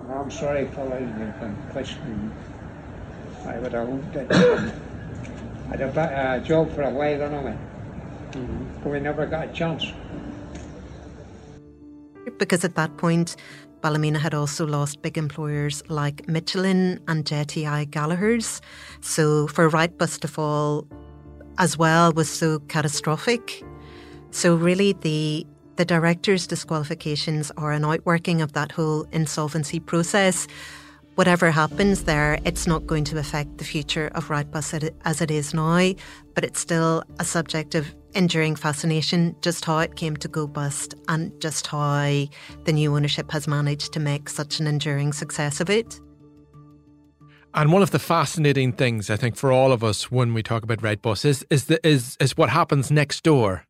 And 0.00 0.12
I'm 0.12 0.30
sorry, 0.30 0.66
fellas, 0.68 1.02
you've 1.02 1.40
been 1.40 1.56
questioning. 1.72 2.32
I 3.44 3.58
would 3.58 3.72
have 3.72 3.88
hoped 3.88 4.12
that 4.14 4.72
I'd 5.72 5.80
have 5.80 5.96
a 5.96 6.40
job 6.44 6.70
for 6.74 6.82
a 6.82 6.90
while 6.90 7.22
anyway. 7.22 7.56
Mm-hmm. 8.32 8.82
But 8.82 8.92
we 8.92 9.00
never 9.00 9.24
got 9.24 9.48
a 9.48 9.52
chance. 9.52 9.86
Because 12.38 12.62
at 12.62 12.74
that 12.74 12.98
point, 12.98 13.36
Ballymena 13.80 14.18
had 14.18 14.34
also 14.34 14.66
lost 14.66 15.00
big 15.00 15.16
employers 15.16 15.82
like 15.88 16.28
Michelin 16.28 17.00
and 17.08 17.24
JTI 17.24 17.90
Gallagher's. 17.90 18.60
So 19.00 19.46
for 19.46 19.70
Wrightbus 19.70 20.20
to 20.20 20.28
fall 20.28 20.86
as 21.56 21.78
well 21.78 22.12
was 22.12 22.28
so 22.28 22.58
catastrophic. 22.68 23.64
So 24.30 24.54
really 24.54 24.92
the 24.92 25.46
the 25.76 25.86
director's 25.86 26.46
disqualifications 26.46 27.50
are 27.56 27.72
an 27.72 27.84
outworking 27.84 28.42
of 28.42 28.52
that 28.52 28.72
whole 28.72 29.06
insolvency 29.10 29.80
process. 29.80 30.46
Whatever 31.14 31.50
happens 31.50 32.04
there, 32.04 32.38
it's 32.46 32.66
not 32.66 32.86
going 32.86 33.04
to 33.04 33.18
affect 33.18 33.58
the 33.58 33.64
future 33.64 34.10
of 34.14 34.28
Wrightbus 34.28 34.90
as 35.04 35.20
it 35.20 35.30
is 35.30 35.52
now, 35.52 35.92
but 36.34 36.42
it's 36.42 36.58
still 36.58 37.04
a 37.18 37.24
subject 37.24 37.74
of 37.74 37.94
enduring 38.14 38.56
fascination, 38.56 39.36
just 39.42 39.64
how 39.66 39.78
it 39.78 39.96
came 39.96 40.16
to 40.16 40.28
go 40.28 40.46
bust 40.46 40.94
and 41.08 41.38
just 41.38 41.66
how 41.66 42.24
the 42.64 42.72
new 42.72 42.96
ownership 42.96 43.30
has 43.30 43.46
managed 43.46 43.92
to 43.92 44.00
make 44.00 44.30
such 44.30 44.58
an 44.58 44.66
enduring 44.66 45.12
success 45.12 45.60
of 45.60 45.68
it. 45.68 46.00
And 47.54 47.72
one 47.72 47.82
of 47.82 47.90
the 47.90 47.98
fascinating 47.98 48.72
things 48.72 49.10
I 49.10 49.16
think 49.16 49.36
for 49.36 49.52
all 49.52 49.72
of 49.72 49.84
us 49.84 50.10
when 50.10 50.32
we 50.32 50.42
talk 50.42 50.62
about 50.62 50.78
Wrightbus 50.78 51.26
is 51.26 51.44
is 51.50 51.66
the, 51.66 51.86
is 51.86 52.16
is 52.18 52.38
what 52.38 52.48
happens 52.48 52.90
next 52.90 53.22
door. 53.22 53.66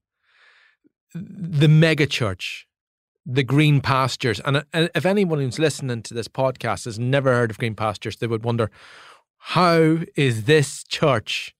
The 1.12 1.68
mega 1.68 2.06
church, 2.06 2.68
the 3.24 3.42
green 3.42 3.80
pastures, 3.80 4.40
and, 4.40 4.64
and 4.72 4.90
if 4.94 5.06
anyone 5.06 5.38
who's 5.38 5.58
listening 5.58 6.02
to 6.02 6.14
this 6.14 6.28
podcast 6.28 6.84
has 6.86 6.98
never 6.98 7.32
heard 7.32 7.50
of 7.50 7.58
green 7.58 7.74
pastures, 7.74 8.16
they 8.16 8.26
would 8.26 8.44
wonder 8.44 8.70
how 9.38 9.98
is 10.16 10.44
this 10.44 10.84
church 10.84 11.54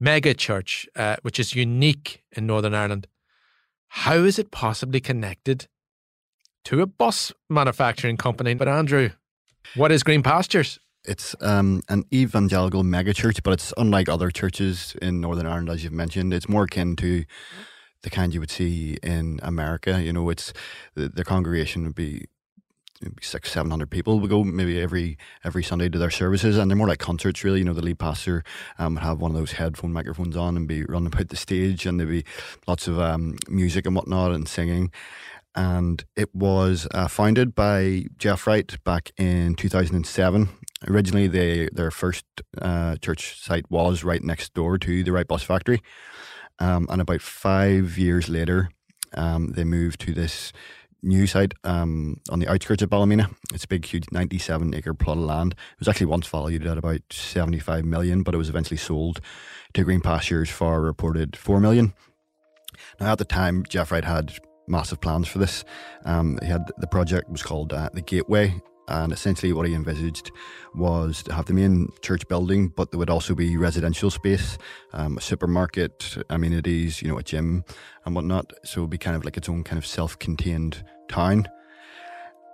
mega 0.00 0.34
church, 0.34 0.88
uh, 0.96 1.16
which 1.22 1.40
is 1.40 1.54
unique 1.54 2.22
in 2.32 2.46
Northern 2.46 2.74
Ireland, 2.74 3.06
how 3.88 4.16
is 4.16 4.38
it 4.38 4.50
possibly 4.50 5.00
connected 5.00 5.66
to 6.64 6.82
a 6.82 6.86
bus 6.86 7.32
manufacturing 7.48 8.16
company? 8.16 8.54
But 8.54 8.68
Andrew, 8.68 9.10
what 9.74 9.90
is 9.90 10.02
Green 10.02 10.22
Pastures? 10.22 10.78
It's 11.04 11.34
um, 11.40 11.82
an 11.88 12.04
evangelical 12.12 12.82
megachurch, 12.82 13.42
but 13.42 13.52
it's 13.52 13.72
unlike 13.78 14.08
other 14.08 14.30
churches 14.30 14.94
in 15.00 15.20
Northern 15.20 15.46
Ireland, 15.46 15.70
as 15.70 15.82
you've 15.82 15.92
mentioned. 15.92 16.34
It's 16.34 16.48
more 16.48 16.64
akin 16.64 16.96
to 16.96 17.24
the 18.02 18.10
kind 18.10 18.32
you 18.32 18.40
would 18.40 18.50
see 18.50 18.98
in 19.02 19.40
America. 19.42 20.02
You 20.02 20.12
know, 20.12 20.28
it's 20.30 20.52
the, 20.94 21.08
the 21.08 21.24
congregation 21.24 21.84
would 21.84 21.94
be 21.94 22.26
six, 23.20 23.52
seven 23.52 23.70
hundred 23.70 23.90
people 23.90 24.18
would 24.20 24.30
go 24.30 24.42
maybe 24.42 24.80
every 24.80 25.18
every 25.44 25.62
Sunday 25.62 25.88
to 25.88 25.98
their 25.98 26.10
services, 26.10 26.56
and 26.56 26.70
they're 26.70 26.76
more 26.76 26.88
like 26.88 26.98
concerts, 26.98 27.44
really. 27.44 27.60
You 27.60 27.64
know, 27.64 27.74
the 27.74 27.84
lead 27.84 27.98
pastor 27.98 28.42
um, 28.78 28.94
would 28.94 29.02
have 29.02 29.20
one 29.20 29.30
of 29.30 29.36
those 29.36 29.52
headphone 29.52 29.92
microphones 29.92 30.36
on 30.36 30.56
and 30.56 30.66
be 30.66 30.84
running 30.84 31.08
about 31.08 31.28
the 31.28 31.36
stage, 31.36 31.86
and 31.86 31.98
there'd 31.98 32.10
be 32.10 32.24
lots 32.66 32.88
of 32.88 32.98
um, 32.98 33.36
music 33.48 33.86
and 33.86 33.94
whatnot 33.94 34.32
and 34.32 34.48
singing. 34.48 34.90
And 35.54 36.04
it 36.14 36.32
was 36.34 36.86
uh, 36.92 37.08
founded 37.08 37.54
by 37.54 38.04
Jeff 38.16 38.46
Wright 38.46 38.76
back 38.84 39.10
in 39.16 39.56
2007. 39.56 40.48
Originally, 40.86 41.26
they, 41.26 41.68
their 41.72 41.90
first 41.90 42.24
uh, 42.60 42.96
church 42.96 43.42
site 43.42 43.68
was 43.68 44.04
right 44.04 44.22
next 44.22 44.54
door 44.54 44.78
to 44.78 45.02
the 45.02 45.10
Wright 45.10 45.26
Bus 45.26 45.42
Factory. 45.42 45.82
Um, 46.58 46.86
and 46.90 47.00
about 47.00 47.22
five 47.22 47.98
years 47.98 48.28
later, 48.28 48.70
um, 49.14 49.52
they 49.52 49.64
moved 49.64 50.00
to 50.02 50.12
this 50.12 50.52
new 51.02 51.26
site 51.26 51.54
um, 51.64 52.20
on 52.30 52.40
the 52.40 52.48
outskirts 52.48 52.82
of 52.82 52.90
Ballymena. 52.90 53.30
It's 53.54 53.64
a 53.64 53.68
big, 53.68 53.84
huge 53.84 54.06
97 54.10 54.74
acre 54.74 54.94
plot 54.94 55.16
of 55.16 55.24
land. 55.24 55.52
It 55.52 55.78
was 55.78 55.88
actually 55.88 56.06
once 56.06 56.26
valued 56.26 56.66
at 56.66 56.78
about 56.78 57.02
75 57.10 57.84
million, 57.84 58.22
but 58.22 58.34
it 58.34 58.38
was 58.38 58.48
eventually 58.48 58.78
sold 58.78 59.20
to 59.74 59.84
Green 59.84 60.00
Pastures 60.00 60.50
for 60.50 60.76
a 60.76 60.80
reported 60.80 61.36
4 61.36 61.60
million. 61.60 61.94
Now, 63.00 63.12
at 63.12 63.18
the 63.18 63.24
time, 63.24 63.64
Jeff 63.68 63.92
Wright 63.92 64.04
had 64.04 64.38
massive 64.66 65.00
plans 65.00 65.28
for 65.28 65.38
this. 65.38 65.64
Um, 66.04 66.38
he 66.42 66.48
had 66.48 66.70
the 66.78 66.86
project 66.86 67.30
was 67.30 67.42
called 67.42 67.72
uh, 67.72 67.90
the 67.92 68.02
Gateway, 68.02 68.60
and 68.88 69.12
essentially 69.12 69.52
what 69.52 69.66
he 69.66 69.74
envisaged 69.74 70.32
was 70.74 71.22
to 71.24 71.34
have 71.34 71.46
the 71.46 71.52
main 71.52 71.92
church 72.02 72.26
building, 72.28 72.68
but 72.68 72.90
there 72.90 72.98
would 72.98 73.10
also 73.10 73.34
be 73.34 73.56
residential 73.56 74.10
space, 74.10 74.58
um, 74.92 75.18
a 75.18 75.20
supermarket, 75.20 76.16
amenities, 76.30 77.02
you 77.02 77.08
know, 77.08 77.18
a 77.18 77.22
gym 77.22 77.64
and 78.04 78.14
whatnot. 78.14 78.52
So 78.64 78.80
it 78.80 78.84
would 78.84 78.90
be 78.90 78.98
kind 78.98 79.16
of 79.16 79.24
like 79.24 79.36
its 79.36 79.48
own 79.48 79.62
kind 79.62 79.78
of 79.78 79.86
self-contained 79.86 80.84
town. 81.08 81.48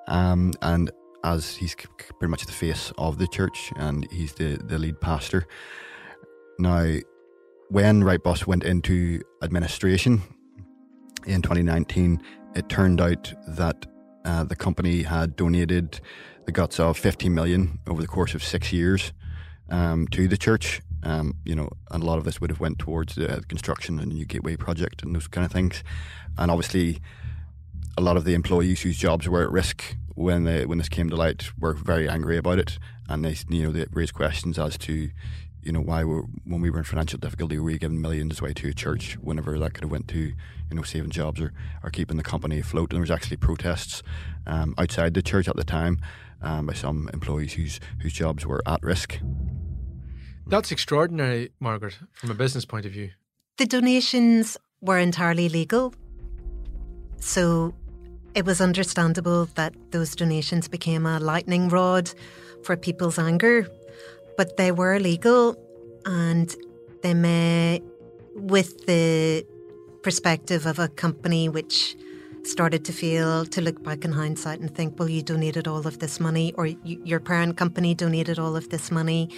Um, 0.09 0.53
and 0.61 0.91
as 1.23 1.57
he's 1.57 1.75
pretty 1.75 2.31
much 2.31 2.45
the 2.45 2.53
face 2.53 2.93
of 2.99 3.19
the 3.19 3.26
church 3.26 3.73
and 3.76 4.07
he's 4.11 4.35
the, 4.35 4.59
the 4.62 4.79
lead 4.79 5.00
pastor. 5.00 5.47
Now, 6.59 6.97
when 7.69 8.05
Wright 8.05 8.23
Bus 8.23 8.47
went 8.47 8.64
into 8.64 9.23
administration 9.43 10.23
in 11.26 11.43
2019, 11.43 12.23
it 12.55 12.69
turned 12.69 13.00
out 13.00 13.33
that 13.49 13.87
uh, 14.25 14.45
the 14.45 14.57
company 14.57 15.02
had 15.02 15.37
donated 15.37 16.00
the 16.47 16.52
guts 16.52 16.78
of 16.78 16.97
15 16.97 17.35
million 17.35 17.78
over 17.87 18.00
the 18.00 18.09
course 18.09 18.35
of 18.35 18.43
six 18.43 18.73
years 18.73 19.12
um, 19.71 20.07
to 20.09 20.28
the 20.28 20.37
church. 20.37 20.81
Um, 21.02 21.35
you 21.45 21.54
know, 21.54 21.69
and 21.90 22.02
a 22.02 22.07
lot 22.07 22.16
of 22.16 22.25
this 22.25 22.40
would 22.40 22.50
have 22.50 22.61
went 22.61 22.78
towards 22.78 23.14
the 23.14 23.45
construction 23.49 23.99
and 23.99 24.11
the 24.11 24.14
new 24.14 24.25
gateway 24.25 24.57
project 24.57 25.02
and 25.02 25.14
those 25.14 25.26
kind 25.26 25.45
of 25.45 25.52
things. 25.52 25.85
And 26.38 26.50
obviously, 26.50 27.00
a 27.99 28.00
lot 28.00 28.16
of 28.16 28.25
the 28.25 28.35
employees 28.35 28.83
whose 28.83 28.97
jobs 28.97 29.28
were 29.28 29.43
at 29.43 29.50
risk 29.50 29.97
when 30.14 30.45
they, 30.45 30.64
when 30.64 30.78
this 30.78 30.88
came 30.88 31.11
to 31.11 31.16
light 31.16 31.50
were 31.59 31.75
very 31.75 32.09
angry 32.09 32.38
about 32.38 32.59
it, 32.59 32.78
and 33.09 33.25
they 33.25 33.37
you 33.49 33.64
know 33.64 33.73
they 33.73 33.87
raised 33.93 34.14
questions 34.14 34.59
as 34.59 34.78
to 34.78 35.11
you 35.64 35.73
know 35.73 35.80
why 35.80 36.04
were, 36.04 36.23
when 36.44 36.61
we 36.61 36.71
were 36.71 36.78
in 36.78 36.85
financial 36.85 37.18
difficulty 37.18 37.59
were 37.59 37.64
we 37.64 37.78
giving 37.78 38.00
millions 38.00 38.40
away 38.40 38.52
to 38.54 38.68
a 38.68 38.75
church 38.75 39.16
whenever 39.21 39.59
that 39.59 39.75
could 39.75 39.85
have 39.85 39.90
went 39.90 40.09
to 40.09 40.18
you 40.18 40.35
know 40.73 40.83
saving 40.83 41.11
jobs 41.11 41.40
or, 41.40 41.52
or 41.83 41.90
keeping 41.90 42.16
the 42.16 42.23
company 42.23 42.59
afloat? 42.61 42.90
And 42.90 42.97
there 42.97 43.00
was 43.00 43.11
actually 43.11 43.38
protests 43.38 44.02
um, 44.47 44.75
outside 44.78 45.14
the 45.14 45.23
church 45.23 45.49
at 45.49 45.56
the 45.56 45.64
time 45.64 46.00
um, 46.42 46.66
by 46.66 46.75
some 46.75 47.09
employees 47.12 47.54
whose 47.54 47.80
whose 48.00 48.12
jobs 48.12 48.47
were 48.47 48.62
at 48.66 48.83
risk. 48.83 49.18
That's 50.47 50.71
extraordinary 50.71 51.52
margaret 51.59 51.99
from 52.12 52.30
a 52.30 52.35
business 52.35 52.64
point 52.64 52.85
of 52.85 52.92
view. 52.92 53.11
The 53.56 53.66
donations 53.66 54.59
were 54.80 54.99
entirely 54.99 55.49
legal. 55.49 55.94
So 57.18 57.75
it 58.35 58.44
was 58.44 58.61
understandable 58.61 59.47
that 59.54 59.75
those 59.92 60.14
donations 60.14 60.68
became 60.68 61.06
a 61.06 61.18
lightning 61.18 61.68
rod 61.68 62.11
for 62.64 62.76
people's 62.76 63.18
anger 63.18 63.66
but 64.37 64.57
they 64.57 64.73
were 64.73 64.99
legal 64.99 65.57
and 66.05 66.55
they 67.03 67.14
may, 67.14 67.83
with 68.35 68.87
the 68.87 69.47
perspective 70.03 70.67
of 70.67 70.79
a 70.79 70.88
company 70.88 71.49
which 71.49 71.97
started 72.43 72.85
to 72.85 72.93
feel 72.93 73.47
to 73.47 73.62
look 73.62 73.83
back 73.83 74.05
in 74.05 74.12
hindsight 74.12 74.61
and 74.61 74.75
think, 74.75 74.99
well, 74.99 75.09
you 75.09 75.23
donated 75.23 75.67
all 75.67 75.87
of 75.87 75.99
this 75.99 76.21
money, 76.21 76.53
or 76.55 76.67
your 76.67 77.21
parent 77.21 77.57
company 77.57 77.95
donated 77.95 78.38
all 78.38 78.55
of 78.55 78.69
this 78.69 78.91
money. 78.91 79.31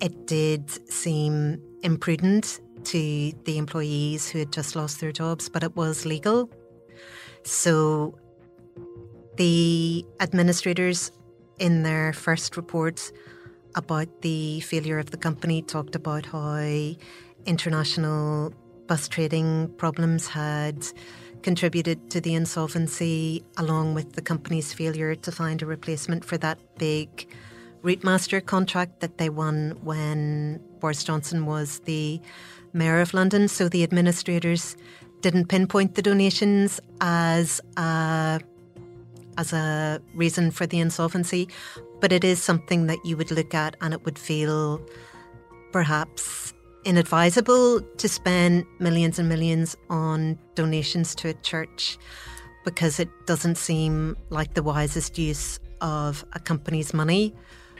It 0.00 0.26
did 0.26 0.68
seem 0.90 1.62
imprudent 1.82 2.60
to 2.84 3.32
the 3.44 3.58
employees 3.58 4.28
who 4.28 4.40
had 4.40 4.52
just 4.52 4.74
lost 4.74 5.00
their 5.00 5.12
jobs, 5.12 5.48
but 5.48 5.62
it 5.62 5.76
was 5.76 6.04
legal. 6.04 6.50
So 7.44 8.18
the 9.36 10.04
administrators 10.20 11.12
in 11.60 11.84
their 11.84 12.12
first 12.12 12.56
report 12.56 13.12
about 13.74 14.22
the 14.22 14.60
failure 14.60 14.98
of 14.98 15.10
the 15.10 15.16
company, 15.16 15.62
talked 15.62 15.94
about 15.94 16.26
how 16.26 16.58
international 17.46 18.52
bus 18.86 19.08
trading 19.08 19.68
problems 19.76 20.26
had 20.28 20.86
contributed 21.42 22.10
to 22.10 22.20
the 22.20 22.34
insolvency, 22.34 23.44
along 23.56 23.94
with 23.94 24.14
the 24.14 24.22
company's 24.22 24.72
failure 24.72 25.14
to 25.14 25.30
find 25.30 25.62
a 25.62 25.66
replacement 25.66 26.24
for 26.24 26.36
that 26.38 26.58
big 26.78 27.28
Routemaster 27.82 28.44
contract 28.44 29.00
that 29.00 29.18
they 29.18 29.28
won 29.28 29.78
when 29.82 30.60
Boris 30.80 31.04
Johnson 31.04 31.46
was 31.46 31.78
the 31.80 32.20
Mayor 32.72 33.00
of 33.00 33.14
London. 33.14 33.46
So 33.46 33.68
the 33.68 33.84
administrators 33.84 34.76
didn't 35.20 35.46
pinpoint 35.46 35.94
the 35.94 36.02
donations 36.02 36.80
as 37.00 37.60
a, 37.76 38.40
as 39.36 39.52
a 39.52 40.00
reason 40.14 40.50
for 40.50 40.66
the 40.66 40.80
insolvency, 40.80 41.48
but 42.00 42.12
it 42.12 42.24
is 42.24 42.42
something 42.42 42.86
that 42.86 43.04
you 43.04 43.16
would 43.16 43.30
look 43.30 43.54
at 43.54 43.76
and 43.80 43.92
it 43.92 44.04
would 44.04 44.18
feel 44.18 44.80
perhaps 45.72 46.54
inadvisable 46.84 47.80
to 47.98 48.08
spend 48.08 48.64
millions 48.78 49.18
and 49.18 49.28
millions 49.28 49.76
on 49.90 50.38
donations 50.54 51.14
to 51.16 51.28
a 51.28 51.34
church 51.34 51.98
because 52.64 53.00
it 53.00 53.08
doesn't 53.26 53.56
seem 53.56 54.16
like 54.30 54.54
the 54.54 54.62
wisest 54.62 55.18
use 55.18 55.58
of 55.80 56.24
a 56.32 56.40
company's 56.40 56.92
money. 56.92 57.34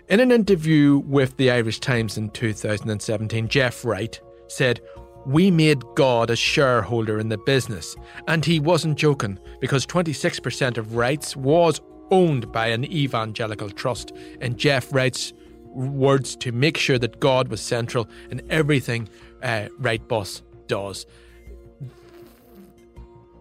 In 0.09 0.20
an 0.20 0.33
interview 0.33 0.98
with 0.98 1.37
the 1.37 1.50
Irish 1.50 1.81
Times 1.81 2.16
in 2.16 2.31
2017, 2.31 3.48
Jeff 3.48 3.85
Wright 3.85 4.18
said, 4.48 4.81
We 5.26 5.50
made 5.50 5.83
God 5.94 6.31
a 6.31 6.37
shareholder 6.37 7.18
in 7.18 7.28
the 7.28 7.37
business. 7.38 7.94
And 8.26 8.44
he 8.44 8.61
wasn't 8.61 8.96
joking 8.96 9.38
because 9.61 9.85
26% 9.85 10.78
of 10.78 10.94
Wright's 10.94 11.37
was 11.37 11.81
owned 12.11 12.51
by 12.53 12.68
an 12.68 12.85
evangelical 12.85 13.71
trust. 13.71 14.12
And 14.40 14.57
Jeff 14.57 14.92
Wright's 14.92 15.33
words 15.64 16.35
to 16.37 16.53
make 16.53 16.77
sure 16.77 16.99
that 16.99 17.21
God 17.21 17.49
was 17.49 17.61
central 17.61 18.09
in 18.31 18.42
everything 18.51 19.09
uh, 19.42 19.68
Wright 19.79 20.07
Bus 20.09 20.42
does. 20.66 21.07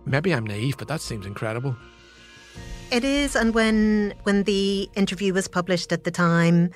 Maybe 0.05 0.33
I'm 0.33 0.45
naive, 0.45 0.77
but 0.77 0.87
that 0.87 1.01
seems 1.01 1.25
incredible. 1.25 1.75
It 2.91 3.03
is, 3.03 3.35
and 3.35 3.53
when 3.53 4.13
when 4.23 4.43
the 4.43 4.89
interview 4.95 5.33
was 5.33 5.49
published 5.49 5.91
at 5.91 6.05
the 6.05 6.11
time, 6.11 6.71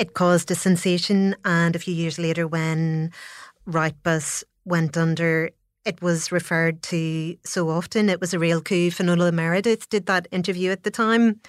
it 0.00 0.14
caused 0.14 0.50
a 0.50 0.56
sensation. 0.56 1.36
And 1.44 1.76
a 1.76 1.78
few 1.78 1.94
years 1.94 2.18
later, 2.18 2.48
when 2.48 3.12
Wright 3.66 3.94
Bus 4.02 4.42
went 4.64 4.96
under, 4.96 5.50
it 5.84 6.00
was 6.00 6.30
referred 6.32 6.82
to 6.84 7.36
so 7.44 7.68
often. 7.68 8.08
It 8.08 8.20
was 8.20 8.34
a 8.34 8.38
real 8.38 8.60
coup. 8.60 8.90
Fionnuala 8.90 9.32
Meredith 9.32 9.88
did 9.88 10.06
that 10.06 10.28
interview 10.30 10.70
at 10.70 10.84
the 10.84 10.90
time, 10.90 11.40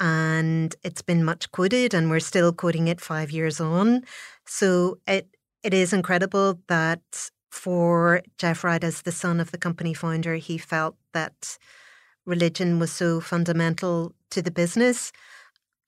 and 0.00 0.74
it's 0.84 1.02
been 1.02 1.24
much 1.24 1.50
quoted, 1.50 1.94
and 1.94 2.10
we're 2.10 2.20
still 2.20 2.52
quoting 2.52 2.88
it 2.88 3.00
five 3.00 3.30
years 3.30 3.60
on. 3.60 4.04
So 4.46 4.98
it 5.06 5.28
it 5.62 5.74
is 5.74 5.92
incredible 5.92 6.60
that 6.68 7.30
for 7.50 8.22
Jeff 8.38 8.64
Wright, 8.64 8.84
as 8.84 9.02
the 9.02 9.12
son 9.12 9.40
of 9.40 9.50
the 9.50 9.58
company 9.58 9.94
founder, 9.94 10.34
he 10.36 10.58
felt 10.58 10.96
that 11.12 11.58
religion 12.26 12.78
was 12.78 12.92
so 12.92 13.20
fundamental 13.20 14.12
to 14.30 14.42
the 14.42 14.50
business. 14.50 15.12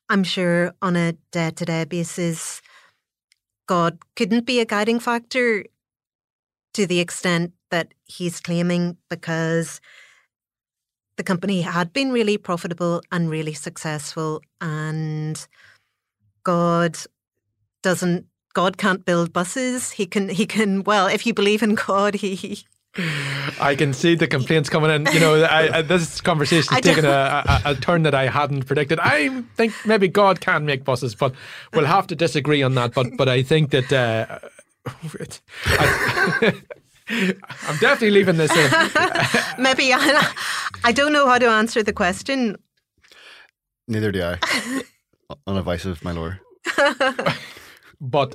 I'm 0.09 0.25
sure 0.25 0.72
on 0.81 0.96
a 0.96 1.12
day 1.33 1.51
to 1.51 1.64
day 1.64 1.85
basis, 1.85 2.62
God 3.66 3.99
couldn't 4.14 4.46
be 4.46 4.61
a 4.61 4.64
guiding 4.64 5.01
factor 5.01 5.64
to 6.75 6.87
the 6.87 7.01
extent 7.01 7.53
that 7.70 7.94
he's 8.05 8.40
claiming 8.40 8.96
because 9.09 9.81
the 11.16 11.22
company 11.22 11.62
had 11.62 11.92
been 11.92 12.12
really 12.12 12.38
profitable 12.38 13.02
and 13.11 13.31
really 13.31 13.55
successful 13.55 14.42
and 14.61 15.46
God 16.44 16.96
doesn't 17.83 18.26
God 18.55 18.79
can't 18.79 19.05
build 19.05 19.33
buses. 19.33 19.92
He 19.92 20.07
can 20.07 20.29
he 20.29 20.46
can 20.46 20.83
well, 20.85 21.07
if 21.07 21.26
you 21.26 21.35
believe 21.35 21.62
in 21.62 21.74
God, 21.74 22.14
he 22.14 22.64
I 23.61 23.74
can 23.76 23.92
see 23.92 24.14
the 24.14 24.26
complaints 24.26 24.68
coming 24.68 24.90
in. 24.90 25.07
You 25.12 25.20
know, 25.20 25.42
I, 25.44 25.79
I, 25.79 25.83
this 25.83 26.20
conversation 26.20 26.72
has 26.74 26.83
taken 26.83 27.05
a, 27.05 27.09
a, 27.64 27.70
a, 27.72 27.74
turn 27.74 28.02
that 28.05 28.14
I 28.14 28.29
hadn't 28.29 28.64
predicted. 28.66 28.98
I 29.00 29.42
think 29.57 29.74
maybe 29.85 30.09
God 30.09 30.40
can 30.40 30.64
make 30.64 30.85
buses, 30.85 31.14
but 31.14 31.35
we'll 31.74 31.85
have 31.85 32.07
to 32.09 32.16
disagree 32.16 32.62
on 32.62 32.74
that. 32.74 32.94
But 32.94 33.16
but 33.16 33.29
I 33.29 33.42
think 33.42 33.70
that 33.70 33.92
uh, 33.92 34.38
I, 35.66 36.55
I'm 37.08 37.76
definitely 37.78 38.10
leaving 38.10 38.36
this 38.36 38.50
in. 38.50 38.70
Maybe 39.62 39.92
I, 39.92 40.32
I 40.82 40.92
don't 40.92 41.12
know 41.12 41.28
how 41.28 41.38
to 41.38 41.46
answer 41.46 41.82
the 41.82 41.92
question. 41.92 42.56
Neither 43.86 44.10
do 44.10 44.22
I. 44.22 44.82
On 45.46 45.56
advice 45.56 45.84
of 45.84 46.02
my 46.02 46.12
lord. 46.12 46.40
but 48.00 48.34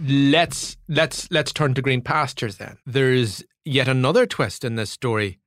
let's 0.00 0.76
let's 0.88 1.30
let's 1.30 1.52
turn 1.52 1.74
to 1.74 1.82
green 1.82 2.02
pastures 2.02 2.56
then. 2.56 2.78
There's 2.84 3.44
yet 3.64 3.86
another 3.86 4.26
twist 4.26 4.64
in 4.64 4.74
this 4.74 4.90
story 4.90 5.38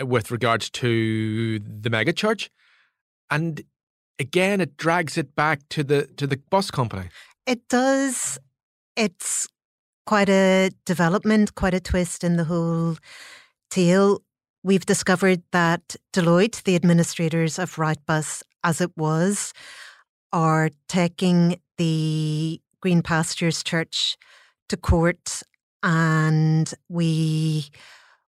with 0.00 0.30
regards 0.30 0.70
to 0.70 1.58
the 1.58 1.90
megachurch, 1.90 2.48
and 3.28 3.62
again 4.20 4.60
it 4.60 4.76
drags 4.76 5.18
it 5.18 5.34
back 5.34 5.68
to 5.70 5.82
the 5.82 6.06
to 6.16 6.28
the 6.28 6.40
bus 6.50 6.70
company. 6.70 7.08
It 7.46 7.68
does. 7.68 8.38
It's 8.96 9.48
quite 10.10 10.28
a 10.28 10.72
development, 10.86 11.54
quite 11.54 11.72
a 11.72 11.78
twist 11.78 12.24
in 12.24 12.34
the 12.34 12.42
whole 12.42 12.96
tale. 13.70 14.20
We've 14.64 14.84
discovered 14.84 15.40
that 15.52 15.94
Deloitte, 16.12 16.64
the 16.64 16.74
administrators 16.74 17.60
of 17.60 17.76
Wrightbus 17.76 18.42
as 18.64 18.80
it 18.80 18.90
was, 18.96 19.52
are 20.32 20.70
taking 20.88 21.60
the 21.78 22.60
Green 22.80 23.02
Pastures 23.02 23.62
Church 23.62 24.16
to 24.68 24.76
court, 24.76 25.44
and 25.80 26.74
we 26.88 27.68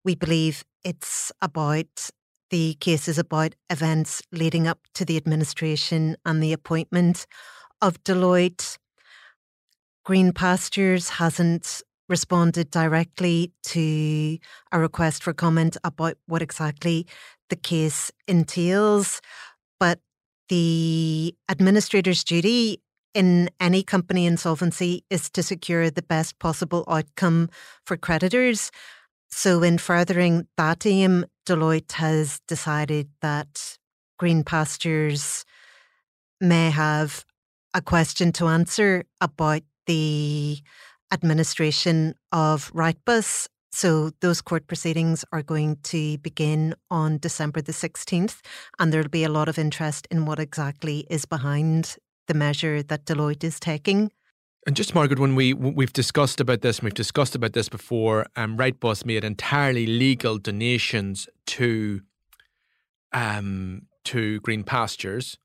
we 0.04 0.16
believe 0.16 0.64
it's 0.84 1.32
about 1.44 2.10
the 2.50 2.74
case 2.80 3.08
is 3.08 3.20
about 3.20 3.54
events 3.70 4.24
leading 4.32 4.68
up 4.68 4.80
to 4.96 5.06
the 5.06 5.16
administration 5.16 6.18
and 6.26 6.42
the 6.42 6.54
appointment 6.54 7.28
of 7.84 8.04
Deloitte. 8.04 8.80
Green 10.08 10.32
Pastures 10.32 11.10
hasn't 11.10 11.82
responded 12.08 12.72
directly 12.72 13.52
to 13.64 14.38
a 14.72 14.80
request 14.80 15.22
for 15.22 15.34
comment 15.34 15.76
about 15.84 16.16
what 16.28 16.42
exactly 16.42 17.06
the 17.50 17.58
case 17.58 18.10
entails, 18.26 19.20
but 19.82 20.00
the 20.48 21.36
administrator's 21.50 22.24
duty 22.24 22.82
in 23.14 23.50
any 23.60 23.84
company 23.84 24.26
insolvency 24.26 25.04
is 25.10 25.30
to 25.32 25.44
secure 25.44 25.90
the 25.90 26.04
best 26.04 26.40
possible 26.40 26.86
outcome 26.88 27.50
for 27.86 27.98
creditors. 27.98 28.72
So, 29.28 29.62
in 29.62 29.78
furthering 29.78 30.48
that 30.56 30.86
aim, 30.86 31.26
Deloitte 31.46 31.92
has 31.92 32.40
decided 32.48 33.10
that 33.22 33.78
Green 34.18 34.46
Pastures 34.46 35.44
may 36.40 36.70
have 36.70 37.26
a 37.74 37.82
question 37.82 38.32
to 38.32 38.48
answer 38.48 39.04
about 39.20 39.64
the 39.88 40.60
administration 41.12 42.14
of 42.32 42.72
Wrightbus. 42.74 43.48
So 43.72 44.12
those 44.22 44.42
court 44.42 44.68
proceedings 44.68 45.26
are 45.32 45.44
going 45.44 45.78
to 45.84 46.18
begin 46.20 46.76
on 46.90 47.18
December 47.18 47.62
the 47.62 47.72
16th, 47.72 48.40
and 48.80 48.94
there'll 48.94 49.10
be 49.10 49.24
a 49.24 49.30
lot 49.30 49.50
of 49.50 49.58
interest 49.58 50.08
in 50.10 50.26
what 50.26 50.40
exactly 50.40 51.06
is 51.10 51.26
behind 51.26 51.98
the 52.28 52.34
measure 52.34 52.84
that 52.84 53.06
Deloitte 53.06 53.44
is 53.44 53.60
taking. 53.60 54.12
And 54.66 54.76
just 54.76 54.94
Margaret, 54.94 55.20
when 55.20 55.36
we 55.36 55.54
we've 55.54 55.94
discussed 55.94 56.42
about 56.42 56.62
this, 56.62 56.82
we've 56.82 56.94
discussed 56.94 57.36
about 57.36 57.54
this 57.54 57.70
before. 57.70 58.26
Um, 58.36 58.58
Wrightbus 58.58 59.06
made 59.06 59.24
entirely 59.24 59.88
legal 59.88 60.38
donations 60.38 61.30
to, 61.48 62.02
um, 63.14 63.84
to 64.06 64.42
Green 64.42 64.64
Pastures. 64.64 65.38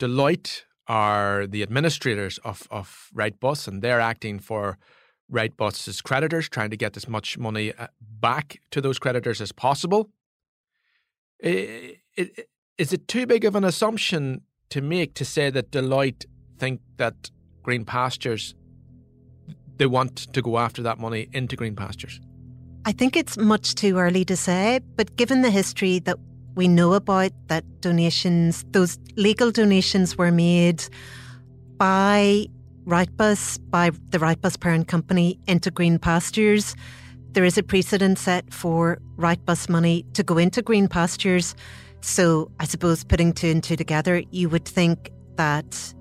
Deloitte 0.00 0.62
are 0.86 1.46
the 1.46 1.62
administrators 1.62 2.38
of 2.38 2.66
of 2.70 3.10
Wrightbus, 3.14 3.68
and 3.68 3.82
they're 3.82 4.00
acting 4.00 4.38
for 4.38 4.78
Wrightbus's 5.32 6.02
creditors, 6.02 6.48
trying 6.48 6.70
to 6.70 6.76
get 6.76 6.96
as 6.96 7.08
much 7.08 7.38
money 7.38 7.72
uh, 7.72 7.86
back 8.00 8.60
to 8.70 8.80
those 8.80 8.98
creditors 8.98 9.40
as 9.40 9.52
possible. 9.52 10.10
Is 11.40 12.92
it 12.92 13.08
too 13.08 13.26
big 13.26 13.44
of 13.44 13.54
an 13.54 13.64
assumption 13.64 14.42
to 14.70 14.80
make 14.80 15.14
to 15.14 15.24
say 15.24 15.50
that 15.50 15.70
Deloitte 15.70 16.26
think 16.58 16.80
that 16.96 17.30
Green 17.62 17.84
Pastures 17.84 18.54
they 19.76 19.86
want 19.86 20.32
to 20.32 20.42
go 20.42 20.58
after 20.58 20.82
that 20.82 20.98
money 20.98 21.28
into 21.32 21.56
Green 21.56 21.74
Pastures? 21.74 22.20
I 22.84 22.92
think 22.92 23.16
it's 23.16 23.36
much 23.36 23.74
too 23.74 23.96
early 23.98 24.24
to 24.26 24.36
say, 24.36 24.80
but 24.96 25.16
given 25.16 25.42
the 25.42 25.50
history 25.50 25.98
that 26.00 26.18
we 26.54 26.68
know 26.68 26.92
about 26.94 27.32
that 27.48 27.64
donations, 27.80 28.64
those 28.70 28.98
legal 29.16 29.50
donations 29.50 30.16
were 30.16 30.30
made 30.30 30.84
by 31.76 32.46
Wrightbus, 32.86 33.58
by 33.70 33.90
the 34.10 34.18
Wrightbus 34.18 34.60
parent 34.60 34.88
company 34.88 35.38
into 35.46 35.70
Green 35.70 35.98
Pastures. 35.98 36.76
There 37.32 37.44
is 37.44 37.58
a 37.58 37.62
precedent 37.62 38.18
set 38.18 38.52
for 38.52 38.98
Wrightbus 39.16 39.68
money 39.68 40.04
to 40.12 40.22
go 40.22 40.38
into 40.38 40.62
Green 40.62 40.86
Pastures. 40.86 41.54
So 42.00 42.50
I 42.60 42.66
suppose 42.66 43.02
putting 43.02 43.32
two 43.32 43.48
and 43.48 43.64
two 43.64 43.76
together, 43.76 44.22
you 44.30 44.48
would 44.48 44.66
think 44.66 45.10
that 45.36 45.94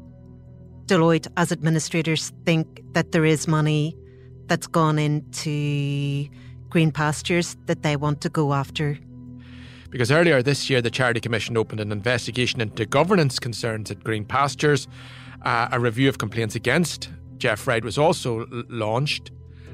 Deloitte, 0.86 1.28
as 1.38 1.52
administrators, 1.52 2.32
think 2.46 2.84
that 2.94 3.13
there 3.13 3.26
is 3.26 3.48
money 3.48 3.98
that's 4.48 4.68
gone 4.68 5.00
into 5.00 6.28
Green 6.70 6.92
Pastures 6.92 7.56
that 7.66 7.82
they 7.82 7.96
want 7.96 8.22
to 8.22 8.30
go 8.30 8.54
after 8.54 9.00
because 9.93 10.12
earlier 10.12 10.41
this 10.41 10.71
year 10.71 10.82
the 10.82 10.89
Charity 10.89 11.19
Commission 11.19 11.56
opened 11.56 11.79
an 11.79 11.91
investigation 11.91 12.60
into 12.60 12.84
governance 12.84 13.38
concerns 13.38 13.91
at 13.91 14.03
Green 14.03 14.25
Pastures. 14.25 14.88
Uh, 15.43 15.67
a 15.71 15.79
review 15.79 16.10
of 16.10 16.17
complaints 16.17 16.56
against 16.56 17.12
Jeff 17.38 17.67
Wright 17.67 17.86
was 17.86 17.99
also 17.99 18.39
l- 18.39 18.63
launched. 18.69 19.29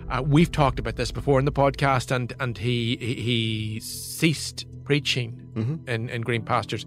Uh, 0.10 0.21
we've 0.21 0.51
talked 0.51 0.77
about 0.77 0.97
this 0.97 1.10
before 1.10 1.39
in 1.39 1.45
the 1.45 1.53
podcast, 1.53 2.12
and 2.12 2.34
and 2.41 2.58
he 2.58 2.97
he, 2.97 3.13
he 3.15 3.79
ceased 3.79 4.65
preaching 4.84 5.41
mm-hmm. 5.53 5.89
in, 5.89 6.10
in 6.10 6.21
Green 6.21 6.43
Pastures. 6.43 6.86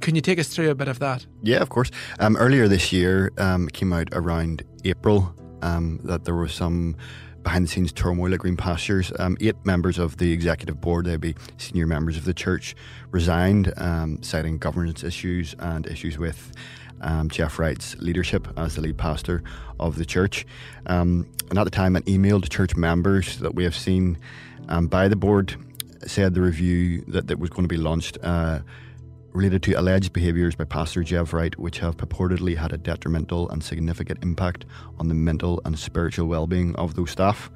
Can 0.00 0.14
you 0.14 0.20
take 0.20 0.38
us 0.38 0.48
through 0.48 0.68
a 0.68 0.74
bit 0.74 0.88
of 0.88 0.98
that? 0.98 1.24
Yeah, 1.42 1.62
of 1.62 1.70
course. 1.70 1.90
Um, 2.20 2.36
earlier 2.36 2.68
this 2.68 2.92
year, 2.92 3.32
um, 3.38 3.68
came 3.68 3.94
out 3.94 4.08
around 4.12 4.62
April 4.84 5.34
um, 5.62 6.00
that 6.04 6.26
there 6.26 6.34
was 6.34 6.52
some 6.52 6.96
behind 7.44 7.64
the 7.64 7.68
scenes 7.68 7.92
turmoil 7.92 8.32
at 8.34 8.40
Green 8.40 8.56
Pastures. 8.56 9.12
Um, 9.18 9.36
eight 9.40 9.54
members 9.64 9.98
of 9.98 10.16
the 10.16 10.32
executive 10.32 10.80
board, 10.80 11.06
they'd 11.06 11.20
be 11.20 11.36
senior 11.58 11.86
members 11.86 12.16
of 12.16 12.24
the 12.24 12.34
church, 12.34 12.74
resigned, 13.12 13.72
um, 13.76 14.22
citing 14.22 14.58
governance 14.58 15.04
issues 15.04 15.54
and 15.58 15.86
issues 15.86 16.18
with 16.18 16.52
um, 17.02 17.28
Jeff 17.28 17.58
Wright's 17.58 17.96
leadership 17.98 18.48
as 18.56 18.74
the 18.74 18.80
lead 18.80 18.96
pastor 18.96 19.42
of 19.78 19.96
the 19.96 20.04
church. 20.04 20.46
Um, 20.86 21.28
and 21.50 21.58
at 21.58 21.64
the 21.64 21.70
time, 21.70 21.94
an 21.94 22.08
email 22.08 22.40
to 22.40 22.48
church 22.48 22.74
members 22.74 23.38
that 23.38 23.54
we 23.54 23.62
have 23.64 23.76
seen 23.76 24.18
um, 24.68 24.88
by 24.88 25.08
the 25.08 25.16
board 25.16 25.54
said 26.06 26.34
the 26.34 26.40
review 26.40 27.04
that, 27.08 27.28
that 27.28 27.38
was 27.38 27.50
going 27.50 27.64
to 27.64 27.68
be 27.68 27.76
launched. 27.76 28.18
Uh, 28.22 28.60
related 29.34 29.64
to 29.64 29.72
alleged 29.72 30.12
behaviours 30.12 30.54
by 30.54 30.64
Pastor 30.64 31.02
Jeff 31.02 31.32
Wright, 31.32 31.58
which 31.58 31.80
have 31.80 31.96
purportedly 31.96 32.56
had 32.56 32.72
a 32.72 32.78
detrimental 32.78 33.50
and 33.50 33.62
significant 33.62 34.22
impact 34.22 34.64
on 34.98 35.08
the 35.08 35.14
mental 35.14 35.60
and 35.64 35.76
spiritual 35.76 36.28
well-being 36.28 36.74
of 36.76 36.94
those 36.94 37.10
staff. 37.10 37.50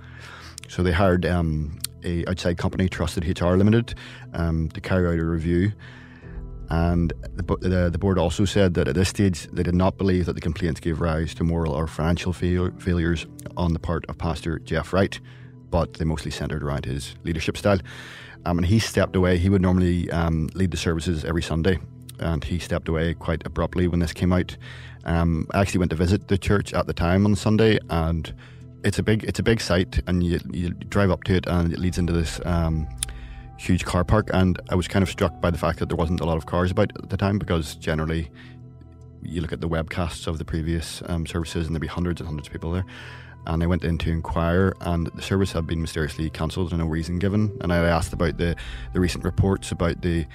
So 0.68 0.82
they 0.82 0.90
hired 0.90 1.24
um, 1.24 1.78
a 2.04 2.26
outside 2.26 2.58
company, 2.58 2.88
Trusted 2.88 3.40
HR 3.40 3.54
Limited, 3.54 3.94
um, 4.34 4.68
to 4.70 4.80
carry 4.80 5.06
out 5.06 5.20
a 5.20 5.24
review. 5.24 5.72
And 6.68 7.12
the, 7.34 7.56
the, 7.60 7.90
the, 7.90 7.98
board 7.98 8.18
also 8.18 8.44
said 8.44 8.74
that 8.74 8.88
at 8.88 8.94
this 8.94 9.08
stage 9.08 9.46
they 9.46 9.62
did 9.62 9.74
not 9.74 9.96
believe 9.96 10.26
that 10.26 10.34
the 10.34 10.40
complaints 10.40 10.80
gave 10.80 11.00
rise 11.00 11.32
to 11.36 11.44
moral 11.44 11.72
or 11.72 11.86
financial 11.86 12.34
fail- 12.34 12.72
failures 12.78 13.24
on 13.56 13.72
the 13.72 13.78
part 13.78 14.04
of 14.06 14.18
Pastor 14.18 14.58
Jeff 14.58 14.92
Wright, 14.92 15.18
but 15.70 15.94
they 15.94 16.04
mostly 16.04 16.30
centred 16.30 16.62
around 16.62 16.84
his 16.84 17.14
leadership 17.24 17.56
style. 17.56 17.78
Um, 18.44 18.59
and 18.59 18.66
he 18.66 18.79
stepped 18.79 19.16
away. 19.16 19.37
He 19.38 19.48
would 19.48 19.62
normally 19.62 20.11
um, 20.11 20.48
lead 20.55 20.70
the 20.70 20.77
services 20.77 21.24
every 21.24 21.42
Sunday, 21.42 21.79
and 22.18 22.42
he 22.42 22.59
stepped 22.59 22.88
away 22.88 23.14
quite 23.14 23.44
abruptly 23.46 23.88
when 23.88 24.01
this 24.01 24.12
came 24.12 24.33
out. 24.33 24.57
Um, 25.05 25.46
I 25.53 25.61
actually 25.61 25.79
went 25.79 25.90
to 25.90 25.96
visit 25.96 26.29
the 26.29 26.38
church 26.38 26.72
at 26.72 26.87
the 26.87 26.92
time 26.92 27.24
on 27.27 27.35
Sunday, 27.35 27.79
and 27.90 28.33
it's 28.85 28.98
a 28.98 29.03
big 29.03 29.24
it's 29.24 29.38
a 29.38 29.42
big 29.42 29.61
site, 29.61 30.01
and 30.07 30.22
you, 30.22 30.40
you 30.51 30.70
drive 30.70 31.11
up 31.11 31.24
to 31.24 31.35
it, 31.35 31.46
and 31.46 31.72
it 31.72 31.79
leads 31.79 31.98
into 31.98 32.12
this 32.12 32.40
um, 32.44 32.87
huge 33.59 33.85
car 33.85 34.05
park. 34.05 34.31
And 34.33 34.61
I 34.70 34.74
was 34.74 34.88
kind 34.88 35.03
of 35.03 35.09
struck 35.09 35.40
by 35.40 35.51
the 35.51 35.59
fact 35.59 35.79
that 35.81 35.88
there 35.88 35.96
wasn't 35.96 36.20
a 36.20 36.24
lot 36.24 36.37
of 36.37 36.46
cars 36.46 36.70
about 36.70 36.92
at 37.03 37.11
the 37.11 37.16
time, 37.16 37.38
because 37.38 37.74
generally 37.74 38.31
you 39.22 39.40
look 39.40 39.53
at 39.53 39.61
the 39.61 39.68
webcasts 39.68 40.27
of 40.27 40.38
the 40.38 40.44
previous 40.44 41.03
um, 41.07 41.27
services, 41.27 41.66
and 41.66 41.74
there'd 41.74 41.83
be 41.83 41.88
hundreds 41.88 42.20
and 42.20 42.29
hundreds 42.29 42.48
of 42.48 42.53
people 42.53 42.70
there 42.70 42.85
and 43.48 43.62
I 43.62 43.66
went 43.66 43.82
in 43.82 43.98
to 43.98 44.11
inquire, 44.11 44.74
and 44.82 45.08
the 45.08 45.22
service 45.22 45.52
had 45.52 45.66
been 45.66 45.80
mysteriously 45.80 46.30
cancelled 46.30 46.70
and 46.70 46.80
no 46.80 46.87
reason 46.87 47.18
given. 47.18 47.56
And 47.62 47.72
I 47.72 47.78
asked 47.78 48.12
about 48.12 48.37
the, 48.37 48.54
the 48.92 49.00
recent 49.00 49.24
reports 49.24 49.72
about 49.72 50.02
the 50.02 50.26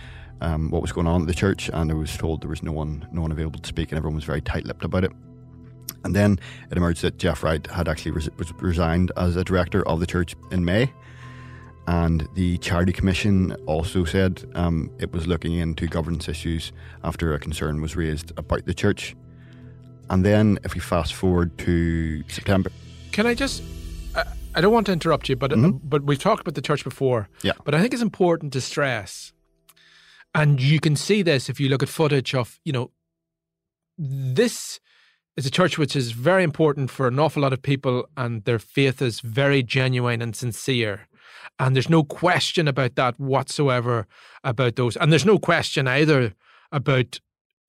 um, 0.42 0.72
what 0.72 0.82
was 0.82 0.92
going 0.92 1.08
on 1.08 1.22
at 1.22 1.28
the 1.28 1.34
church, 1.34 1.70
and 1.72 1.90
I 1.90 1.94
was 1.94 2.18
told 2.18 2.42
there 2.42 2.50
was 2.50 2.64
no 2.64 2.74
one 2.74 3.08
no 3.12 3.22
one 3.22 3.32
available 3.32 3.60
to 3.62 3.68
speak, 3.68 3.92
and 3.92 3.98
everyone 3.98 4.16
was 4.16 4.26
very 4.26 4.42
tight-lipped 4.42 4.84
about 4.84 5.06
it. 5.06 5.12
And 6.04 6.14
then 6.14 6.38
it 6.70 6.76
emerged 6.76 7.02
that 7.04 7.18
Jeff 7.18 7.44
Wright 7.44 7.66
had 7.68 7.88
actually 7.88 8.12
res- 8.12 8.30
resigned 8.60 9.12
as 9.16 9.38
a 9.38 9.44
director 9.44 9.88
of 9.88 10.02
the 10.02 10.06
church 10.06 10.36
in 10.52 10.66
May. 10.66 10.92
And 11.88 12.28
the 12.34 12.58
Charity 12.58 12.94
Commission 12.94 13.54
also 13.68 14.04
said 14.06 14.44
um, 14.56 14.90
it 15.00 15.12
was 15.14 15.28
looking 15.28 15.54
into 15.54 15.88
governance 15.88 16.28
issues 16.28 16.72
after 17.04 17.34
a 17.34 17.40
concern 17.40 17.82
was 17.82 17.96
raised 17.96 18.32
about 18.38 18.66
the 18.66 18.74
church. 18.74 19.16
And 20.10 20.26
then, 20.26 20.60
if 20.64 20.74
we 20.74 20.82
fast 20.82 21.14
forward 21.14 21.58
to 21.60 22.24
September, 22.28 22.70
can 23.14 23.26
I 23.26 23.34
just? 23.34 23.64
I, 24.16 24.24
I 24.56 24.62
don't 24.62 24.74
want 24.74 24.88
to 24.88 24.92
interrupt 24.92 25.30
you, 25.30 25.38
but 25.38 25.54
uh, 25.54 25.56
mm-hmm. 25.56 25.88
but 25.88 26.04
we've 26.04 26.20
talked 26.20 26.42
about 26.42 26.56
the 26.56 26.62
church 26.62 26.84
before. 26.84 27.30
Yeah. 27.44 27.54
But 27.64 27.74
I 27.74 27.82
think 27.82 27.94
it's 27.94 28.04
important 28.04 28.54
to 28.54 28.62
stress 28.62 29.34
And 30.36 30.62
you 30.62 30.80
can 30.80 30.96
see 30.96 31.22
this 31.22 31.50
if 31.50 31.60
you 31.60 31.70
look 31.70 31.84
at 31.84 31.90
footage 31.90 32.34
of, 32.34 32.60
you 32.66 32.74
know, 32.74 32.92
this 33.98 34.80
is 35.38 35.46
a 35.46 35.52
church 35.52 35.78
which 35.78 35.96
is 35.96 36.12
very 36.12 36.44
important 36.44 36.90
for 36.90 37.08
an 37.08 37.20
awful 37.20 37.44
lot 37.44 37.54
of 37.54 37.62
people, 37.62 38.08
and 38.18 38.44
their 38.46 38.60
faith 38.60 39.02
is 39.02 39.20
very 39.20 39.62
genuine 39.62 40.22
and 40.22 40.36
sincere. 40.36 41.08
And 41.60 41.76
there's 41.76 41.90
no 41.90 42.04
question 42.04 42.68
about 42.68 42.96
that 42.96 43.20
whatsoever 43.20 44.08
about 44.44 44.76
those. 44.76 44.98
And 44.98 45.12
there's 45.12 45.26
no 45.26 45.38
question 45.38 45.88
either 45.88 46.34
about 46.72 47.20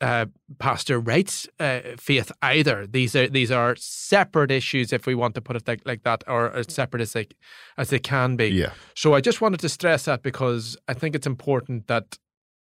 uh, 0.00 0.26
Pastor 0.58 0.98
Wright's 0.98 1.48
uh, 1.58 1.80
faith 1.98 2.30
either. 2.42 2.86
These 2.86 3.16
are 3.16 3.28
these 3.28 3.50
are 3.50 3.76
separate 3.76 4.50
issues, 4.50 4.92
if 4.92 5.06
we 5.06 5.14
want 5.14 5.34
to 5.34 5.40
put 5.40 5.56
it 5.56 5.66
like, 5.66 5.82
like 5.84 6.02
that, 6.02 6.24
or 6.26 6.54
as 6.54 6.72
separate 6.72 7.02
as 7.02 7.12
they 7.12 7.28
as 7.76 7.88
they 7.90 7.98
can 7.98 8.36
be. 8.36 8.48
Yeah. 8.48 8.72
So 8.94 9.14
I 9.14 9.20
just 9.20 9.40
wanted 9.40 9.60
to 9.60 9.68
stress 9.68 10.04
that 10.04 10.22
because 10.22 10.76
I 10.88 10.94
think 10.94 11.14
it's 11.14 11.26
important 11.26 11.86
that 11.86 12.18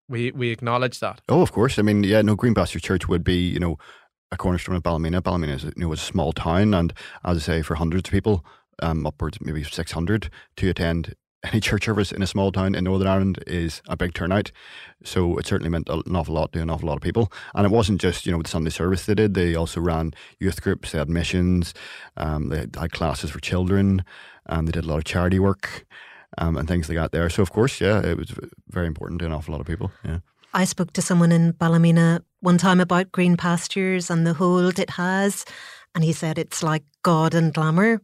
we 0.08 0.30
we 0.32 0.50
acknowledge 0.50 1.00
that. 1.00 1.20
Oh, 1.28 1.42
of 1.42 1.52
course. 1.52 1.78
I 1.78 1.82
mean, 1.82 2.04
yeah, 2.04 2.22
no, 2.22 2.34
Green 2.34 2.54
Pasture 2.54 2.80
Church 2.80 3.08
would 3.08 3.24
be, 3.24 3.48
you 3.48 3.58
know, 3.58 3.76
a 4.30 4.36
cornerstone 4.36 4.76
of 4.76 4.82
Ballymena. 4.82 5.20
Ballymena 5.20 5.54
is, 5.54 5.64
you 5.64 5.72
know, 5.76 5.88
was 5.88 6.00
a 6.00 6.04
small 6.04 6.32
town, 6.32 6.74
and 6.74 6.92
as 7.24 7.36
I 7.36 7.40
say, 7.40 7.62
for 7.62 7.74
hundreds 7.74 8.08
of 8.08 8.12
people, 8.12 8.44
um, 8.80 9.06
upwards 9.06 9.38
maybe 9.40 9.64
six 9.64 9.92
hundred 9.92 10.30
to 10.56 10.70
attend 10.70 11.14
any 11.44 11.60
church 11.60 11.84
service 11.84 12.12
in 12.12 12.22
a 12.22 12.26
small 12.26 12.50
town 12.52 12.74
in 12.74 12.84
Northern 12.84 13.06
Ireland 13.06 13.42
is 13.46 13.80
a 13.88 13.96
big 13.96 14.14
turnout. 14.14 14.50
So 15.04 15.38
it 15.38 15.46
certainly 15.46 15.70
meant 15.70 15.88
an 15.88 16.16
awful 16.16 16.34
lot 16.34 16.52
to 16.52 16.60
an 16.60 16.70
awful 16.70 16.88
lot 16.88 16.96
of 16.96 17.02
people. 17.02 17.32
And 17.54 17.64
it 17.64 17.70
wasn't 17.70 18.00
just, 18.00 18.26
you 18.26 18.32
know, 18.32 18.42
the 18.42 18.48
Sunday 18.48 18.70
service 18.70 19.06
they 19.06 19.14
did. 19.14 19.34
They 19.34 19.54
also 19.54 19.80
ran 19.80 20.14
youth 20.40 20.62
groups, 20.62 20.92
they 20.92 20.98
had 20.98 21.08
missions, 21.08 21.74
um, 22.16 22.48
they 22.48 22.66
had 22.78 22.92
classes 22.92 23.30
for 23.30 23.40
children, 23.40 24.04
and 24.46 24.66
they 24.66 24.72
did 24.72 24.84
a 24.84 24.88
lot 24.88 24.98
of 24.98 25.04
charity 25.04 25.38
work 25.38 25.86
um, 26.38 26.56
and 26.56 26.66
things 26.66 26.88
like 26.88 26.98
that 26.98 27.12
there. 27.12 27.30
So, 27.30 27.42
of 27.42 27.52
course, 27.52 27.80
yeah, 27.80 28.04
it 28.04 28.16
was 28.16 28.32
very 28.68 28.86
important 28.86 29.20
to 29.20 29.26
an 29.26 29.32
awful 29.32 29.52
lot 29.52 29.60
of 29.60 29.66
people. 29.66 29.92
Yeah. 30.04 30.18
I 30.54 30.64
spoke 30.64 30.92
to 30.94 31.02
someone 31.02 31.30
in 31.30 31.52
Ballymena 31.52 32.22
one 32.40 32.58
time 32.58 32.80
about 32.80 33.12
green 33.12 33.36
pastures 33.36 34.10
and 34.10 34.26
the 34.26 34.34
hold 34.34 34.78
it 34.78 34.90
has. 34.90 35.44
And 35.94 36.04
he 36.04 36.12
said 36.12 36.38
it's 36.38 36.62
like 36.62 36.84
God 37.02 37.34
and 37.34 37.52
glamour 37.52 38.00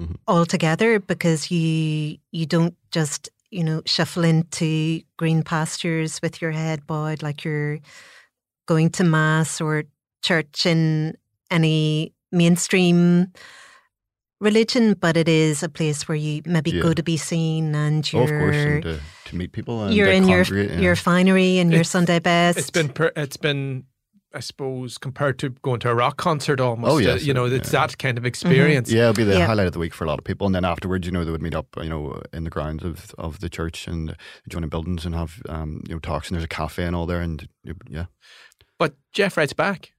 mm-hmm. 0.00 0.14
altogether 0.26 1.00
because 1.00 1.50
you 1.50 2.18
you 2.32 2.46
don't 2.46 2.74
just 2.90 3.28
you 3.50 3.62
know 3.62 3.82
shuffle 3.86 4.24
into 4.24 5.02
green 5.16 5.42
pastures 5.42 6.20
with 6.22 6.40
your 6.40 6.52
head 6.52 6.86
bowed 6.86 7.22
like 7.22 7.44
you're 7.44 7.78
going 8.66 8.90
to 8.90 9.04
mass 9.04 9.60
or 9.60 9.84
church 10.22 10.66
in 10.66 11.16
any 11.50 12.12
mainstream 12.32 13.28
religion, 14.40 14.94
but 14.94 15.16
it 15.16 15.28
is 15.28 15.62
a 15.62 15.68
place 15.68 16.08
where 16.08 16.16
you 16.16 16.42
maybe 16.44 16.70
yeah. 16.70 16.82
go 16.82 16.92
to 16.92 17.02
be 17.02 17.16
seen 17.16 17.74
and 17.74 18.10
you're, 18.12 18.22
oh, 18.22 18.24
of 18.24 18.30
course, 18.30 18.56
and 18.56 18.82
to, 18.82 19.00
to 19.26 19.36
meet 19.36 19.52
people. 19.52 19.90
you're 19.90 20.10
in 20.10 20.28
your 20.28 20.42
yeah. 20.42 20.78
your 20.78 20.96
finery 20.96 21.58
and 21.58 21.72
your 21.72 21.84
Sunday 21.84 22.18
best. 22.18 22.58
It's 22.58 22.70
been 22.70 22.88
per, 22.88 23.12
it's 23.16 23.36
been 23.36 23.84
I 24.36 24.40
suppose, 24.40 24.98
compared 24.98 25.38
to 25.38 25.48
going 25.48 25.80
to 25.80 25.88
a 25.88 25.94
rock 25.94 26.18
concert 26.18 26.60
almost. 26.60 26.92
Oh, 26.92 26.98
yes. 26.98 27.22
Uh, 27.22 27.24
you 27.24 27.32
know, 27.32 27.46
it's 27.46 27.72
yeah. 27.72 27.86
that 27.86 27.96
kind 27.96 28.18
of 28.18 28.26
experience. 28.26 28.90
Mm-hmm. 28.90 28.96
Yeah, 28.98 29.02
it'll 29.04 29.14
be 29.14 29.24
the 29.24 29.38
yeah. 29.38 29.46
highlight 29.46 29.66
of 29.66 29.72
the 29.72 29.78
week 29.78 29.94
for 29.94 30.04
a 30.04 30.06
lot 30.06 30.18
of 30.18 30.26
people. 30.26 30.46
And 30.46 30.54
then 30.54 30.62
afterwards, 30.62 31.06
you 31.06 31.12
know, 31.12 31.24
they 31.24 31.30
would 31.30 31.40
meet 31.40 31.54
up, 31.54 31.68
you 31.78 31.88
know, 31.88 32.20
in 32.34 32.44
the 32.44 32.50
grounds 32.50 32.84
of, 32.84 33.14
of 33.16 33.40
the 33.40 33.48
church 33.48 33.88
and 33.88 34.14
join 34.46 34.68
buildings 34.68 35.06
and 35.06 35.14
have, 35.14 35.42
um, 35.48 35.82
you 35.88 35.94
know, 35.94 36.00
talks. 36.00 36.28
And 36.28 36.34
there's 36.34 36.44
a 36.44 36.48
cafe 36.48 36.84
and 36.84 36.94
all 36.94 37.06
there. 37.06 37.22
And 37.22 37.48
yeah. 37.88 38.06
But 38.78 38.94
Jeff 39.14 39.38
Wright's 39.38 39.54
back. 39.54 39.92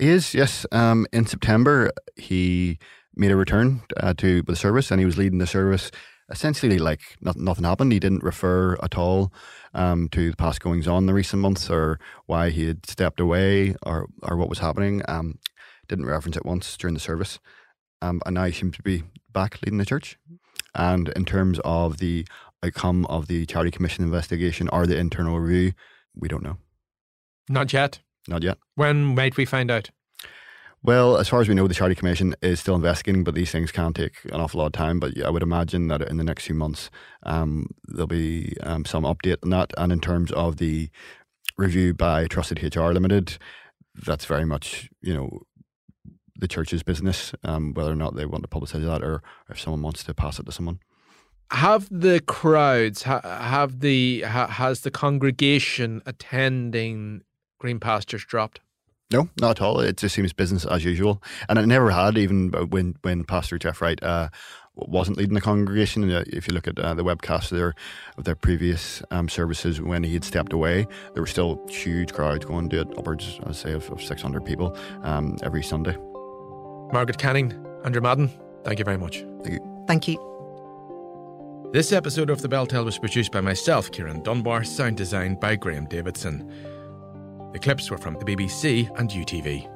He 0.00 0.08
is, 0.08 0.34
yes. 0.34 0.66
Um, 0.72 1.06
in 1.12 1.26
September, 1.26 1.92
he 2.16 2.80
made 3.14 3.30
a 3.30 3.36
return 3.36 3.82
uh, 3.96 4.12
to 4.14 4.42
the 4.42 4.56
service 4.56 4.90
and 4.90 4.98
he 4.98 5.06
was 5.06 5.16
leading 5.16 5.38
the 5.38 5.46
service 5.46 5.92
essentially 6.30 6.78
like 6.78 7.16
not, 7.20 7.36
nothing 7.36 7.64
happened. 7.64 7.92
He 7.92 8.00
didn't 8.00 8.22
refer 8.22 8.76
at 8.82 8.96
all 8.96 9.32
um, 9.74 10.08
to 10.10 10.30
the 10.30 10.36
past 10.36 10.60
goings 10.60 10.86
on 10.86 11.04
in 11.04 11.06
the 11.06 11.14
recent 11.14 11.40
months 11.40 11.70
or 11.70 11.98
why 12.26 12.50
he 12.50 12.66
had 12.66 12.86
stepped 12.86 13.20
away 13.20 13.74
or, 13.84 14.08
or 14.22 14.36
what 14.36 14.48
was 14.48 14.58
happening. 14.58 15.02
Um, 15.08 15.38
didn't 15.88 16.06
reference 16.06 16.36
it 16.36 16.44
once 16.44 16.76
during 16.76 16.94
the 16.94 17.00
service. 17.00 17.38
Um, 18.02 18.20
and 18.26 18.34
now 18.34 18.44
he 18.44 18.52
seems 18.52 18.76
to 18.76 18.82
be 18.82 19.04
back 19.32 19.58
leading 19.62 19.78
the 19.78 19.86
church. 19.86 20.18
And 20.74 21.08
in 21.10 21.24
terms 21.24 21.58
of 21.64 21.98
the 21.98 22.26
outcome 22.62 23.06
of 23.06 23.26
the 23.26 23.46
Charity 23.46 23.70
Commission 23.70 24.04
investigation 24.04 24.68
or 24.68 24.86
the 24.86 24.98
internal 24.98 25.40
review, 25.40 25.72
we 26.14 26.28
don't 26.28 26.42
know. 26.42 26.58
Not 27.48 27.72
yet. 27.72 28.00
Not 28.28 28.42
yet. 28.42 28.58
When 28.74 29.14
might 29.14 29.36
we 29.36 29.44
find 29.44 29.70
out? 29.70 29.90
Well, 30.82 31.16
as 31.16 31.28
far 31.28 31.40
as 31.40 31.48
we 31.48 31.54
know, 31.54 31.66
the 31.66 31.74
Charity 31.74 31.96
Commission 31.96 32.36
is 32.40 32.60
still 32.60 32.76
investigating, 32.76 33.24
but 33.24 33.34
these 33.34 33.50
things 33.50 33.72
can 33.72 33.92
take 33.92 34.24
an 34.26 34.40
awful 34.40 34.60
lot 34.60 34.66
of 34.66 34.72
time. 34.72 35.00
But 35.00 35.20
I 35.20 35.30
would 35.30 35.42
imagine 35.42 35.88
that 35.88 36.02
in 36.02 36.18
the 36.18 36.24
next 36.24 36.46
few 36.46 36.54
months, 36.54 36.88
um, 37.24 37.66
there'll 37.88 38.06
be 38.06 38.54
um, 38.62 38.84
some 38.84 39.02
update 39.02 39.38
on 39.42 39.50
that. 39.50 39.72
And 39.76 39.92
in 39.92 40.00
terms 40.00 40.30
of 40.32 40.58
the 40.58 40.88
review 41.56 41.94
by 41.94 42.26
Trusted 42.26 42.62
HR 42.62 42.92
Limited, 42.92 43.38
that's 43.94 44.24
very 44.24 44.44
much, 44.44 44.88
you 45.02 45.12
know, 45.12 45.40
the 46.36 46.46
church's 46.46 46.84
business, 46.84 47.34
um, 47.42 47.74
whether 47.74 47.90
or 47.90 47.96
not 47.96 48.14
they 48.14 48.24
want 48.24 48.44
to 48.44 48.48
publicise 48.48 48.84
that 48.84 49.02
or 49.02 49.22
if 49.50 49.58
someone 49.58 49.82
wants 49.82 50.04
to 50.04 50.14
pass 50.14 50.38
it 50.38 50.46
to 50.46 50.52
someone. 50.52 50.78
Have 51.50 51.88
the 51.90 52.20
crowds, 52.20 53.02
have 53.02 53.80
the, 53.80 54.20
has 54.20 54.82
the 54.82 54.92
congregation 54.92 56.02
attending 56.06 57.22
Green 57.58 57.80
Pastures 57.80 58.24
dropped? 58.24 58.60
No, 59.10 59.28
not 59.40 59.52
at 59.52 59.62
all. 59.62 59.80
It 59.80 59.96
just 59.96 60.14
seems 60.14 60.32
business 60.32 60.66
as 60.66 60.84
usual, 60.84 61.22
and 61.48 61.58
it 61.58 61.66
never 61.66 61.90
had. 61.90 62.18
Even 62.18 62.50
when 62.50 62.96
when 63.02 63.24
Pastor 63.24 63.58
Jeff 63.58 63.80
Wright 63.80 64.02
uh, 64.02 64.28
wasn't 64.86 65.16
leading 65.16 65.34
the 65.34 65.40
congregation. 65.40 66.08
If 66.10 66.46
you 66.46 66.54
look 66.54 66.68
at 66.68 66.78
uh, 66.78 66.94
the 66.94 67.04
webcast 67.04 67.50
there 67.50 67.74
of 68.16 68.24
their 68.24 68.34
previous 68.34 69.02
um, 69.10 69.28
services 69.28 69.80
when 69.80 70.02
he 70.04 70.14
had 70.14 70.24
stepped 70.24 70.52
away, 70.52 70.86
there 71.14 71.22
were 71.22 71.26
still 71.26 71.64
huge 71.68 72.12
crowds 72.12 72.44
going 72.44 72.68
to 72.70 72.80
it, 72.80 72.98
upwards, 72.98 73.40
I'd 73.44 73.56
say, 73.56 73.72
of, 73.72 73.90
of 73.90 74.02
600 74.02 74.44
people 74.44 74.76
um, 75.02 75.36
every 75.42 75.62
Sunday. 75.62 75.96
Margaret 76.92 77.18
Canning, 77.18 77.52
Andrew 77.84 78.00
Madden, 78.00 78.30
thank 78.64 78.78
you 78.78 78.84
very 78.84 78.98
much. 78.98 79.24
Thank 79.42 79.54
you. 79.54 79.84
Thank 79.86 80.08
you. 80.08 81.70
This 81.72 81.92
episode 81.92 82.30
of 82.30 82.40
The 82.40 82.48
Bell 82.48 82.66
Tell 82.66 82.84
was 82.84 82.98
produced 82.98 83.30
by 83.30 83.42
myself, 83.42 83.90
Ciarán 83.90 84.22
Dunbar, 84.22 84.64
sound 84.64 84.96
designed 84.96 85.38
by 85.38 85.56
Graham 85.56 85.86
Davidson. 85.86 86.77
The 87.52 87.58
clips 87.58 87.90
were 87.90 87.98
from 87.98 88.14
the 88.14 88.24
BBC 88.24 88.90
and 88.98 89.10
UTV. 89.10 89.68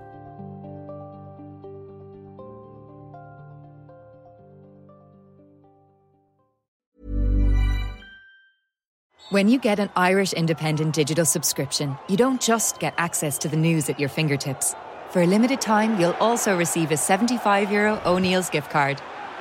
When 9.31 9.49
you 9.49 9.59
get 9.59 9.79
an 9.79 9.89
Irish 9.97 10.35
Independent 10.35 10.95
digital 10.95 11.25
subscription, 11.25 11.97
you 12.07 12.19
don't 12.19 12.39
just 12.39 12.79
get 12.81 12.93
access 12.99 13.39
to 13.39 13.49
the 13.49 13.57
news 13.57 13.89
at 13.89 13.99
your 13.99 14.11
fingertips. 14.11 14.75
For 15.09 15.23
a 15.23 15.27
limited 15.27 15.59
time, 15.59 15.99
you'll 15.99 16.17
also 16.21 16.55
receive 16.55 16.91
a 16.91 16.99
75 16.99 17.73
euro 17.73 17.99
O'Neill's 18.05 18.51
gift 18.51 18.71
card. 18.71 19.01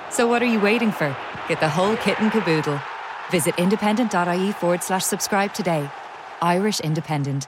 So 0.10 0.28
what 0.28 0.42
are 0.42 0.46
you 0.46 0.62
waiting 0.62 0.94
for? 0.94 1.14
Get 1.50 1.60
the 1.60 1.68
whole 1.68 1.98
kit 1.98 2.22
and 2.22 2.32
caboodle. 2.32 2.80
Visit 3.32 3.56
independent.ie 3.58 4.54
forward 4.54 4.82
slash 4.82 5.04
subscribe 5.04 5.54
today. 5.54 5.90
Irish 6.42 6.80
Independent. 6.80 7.48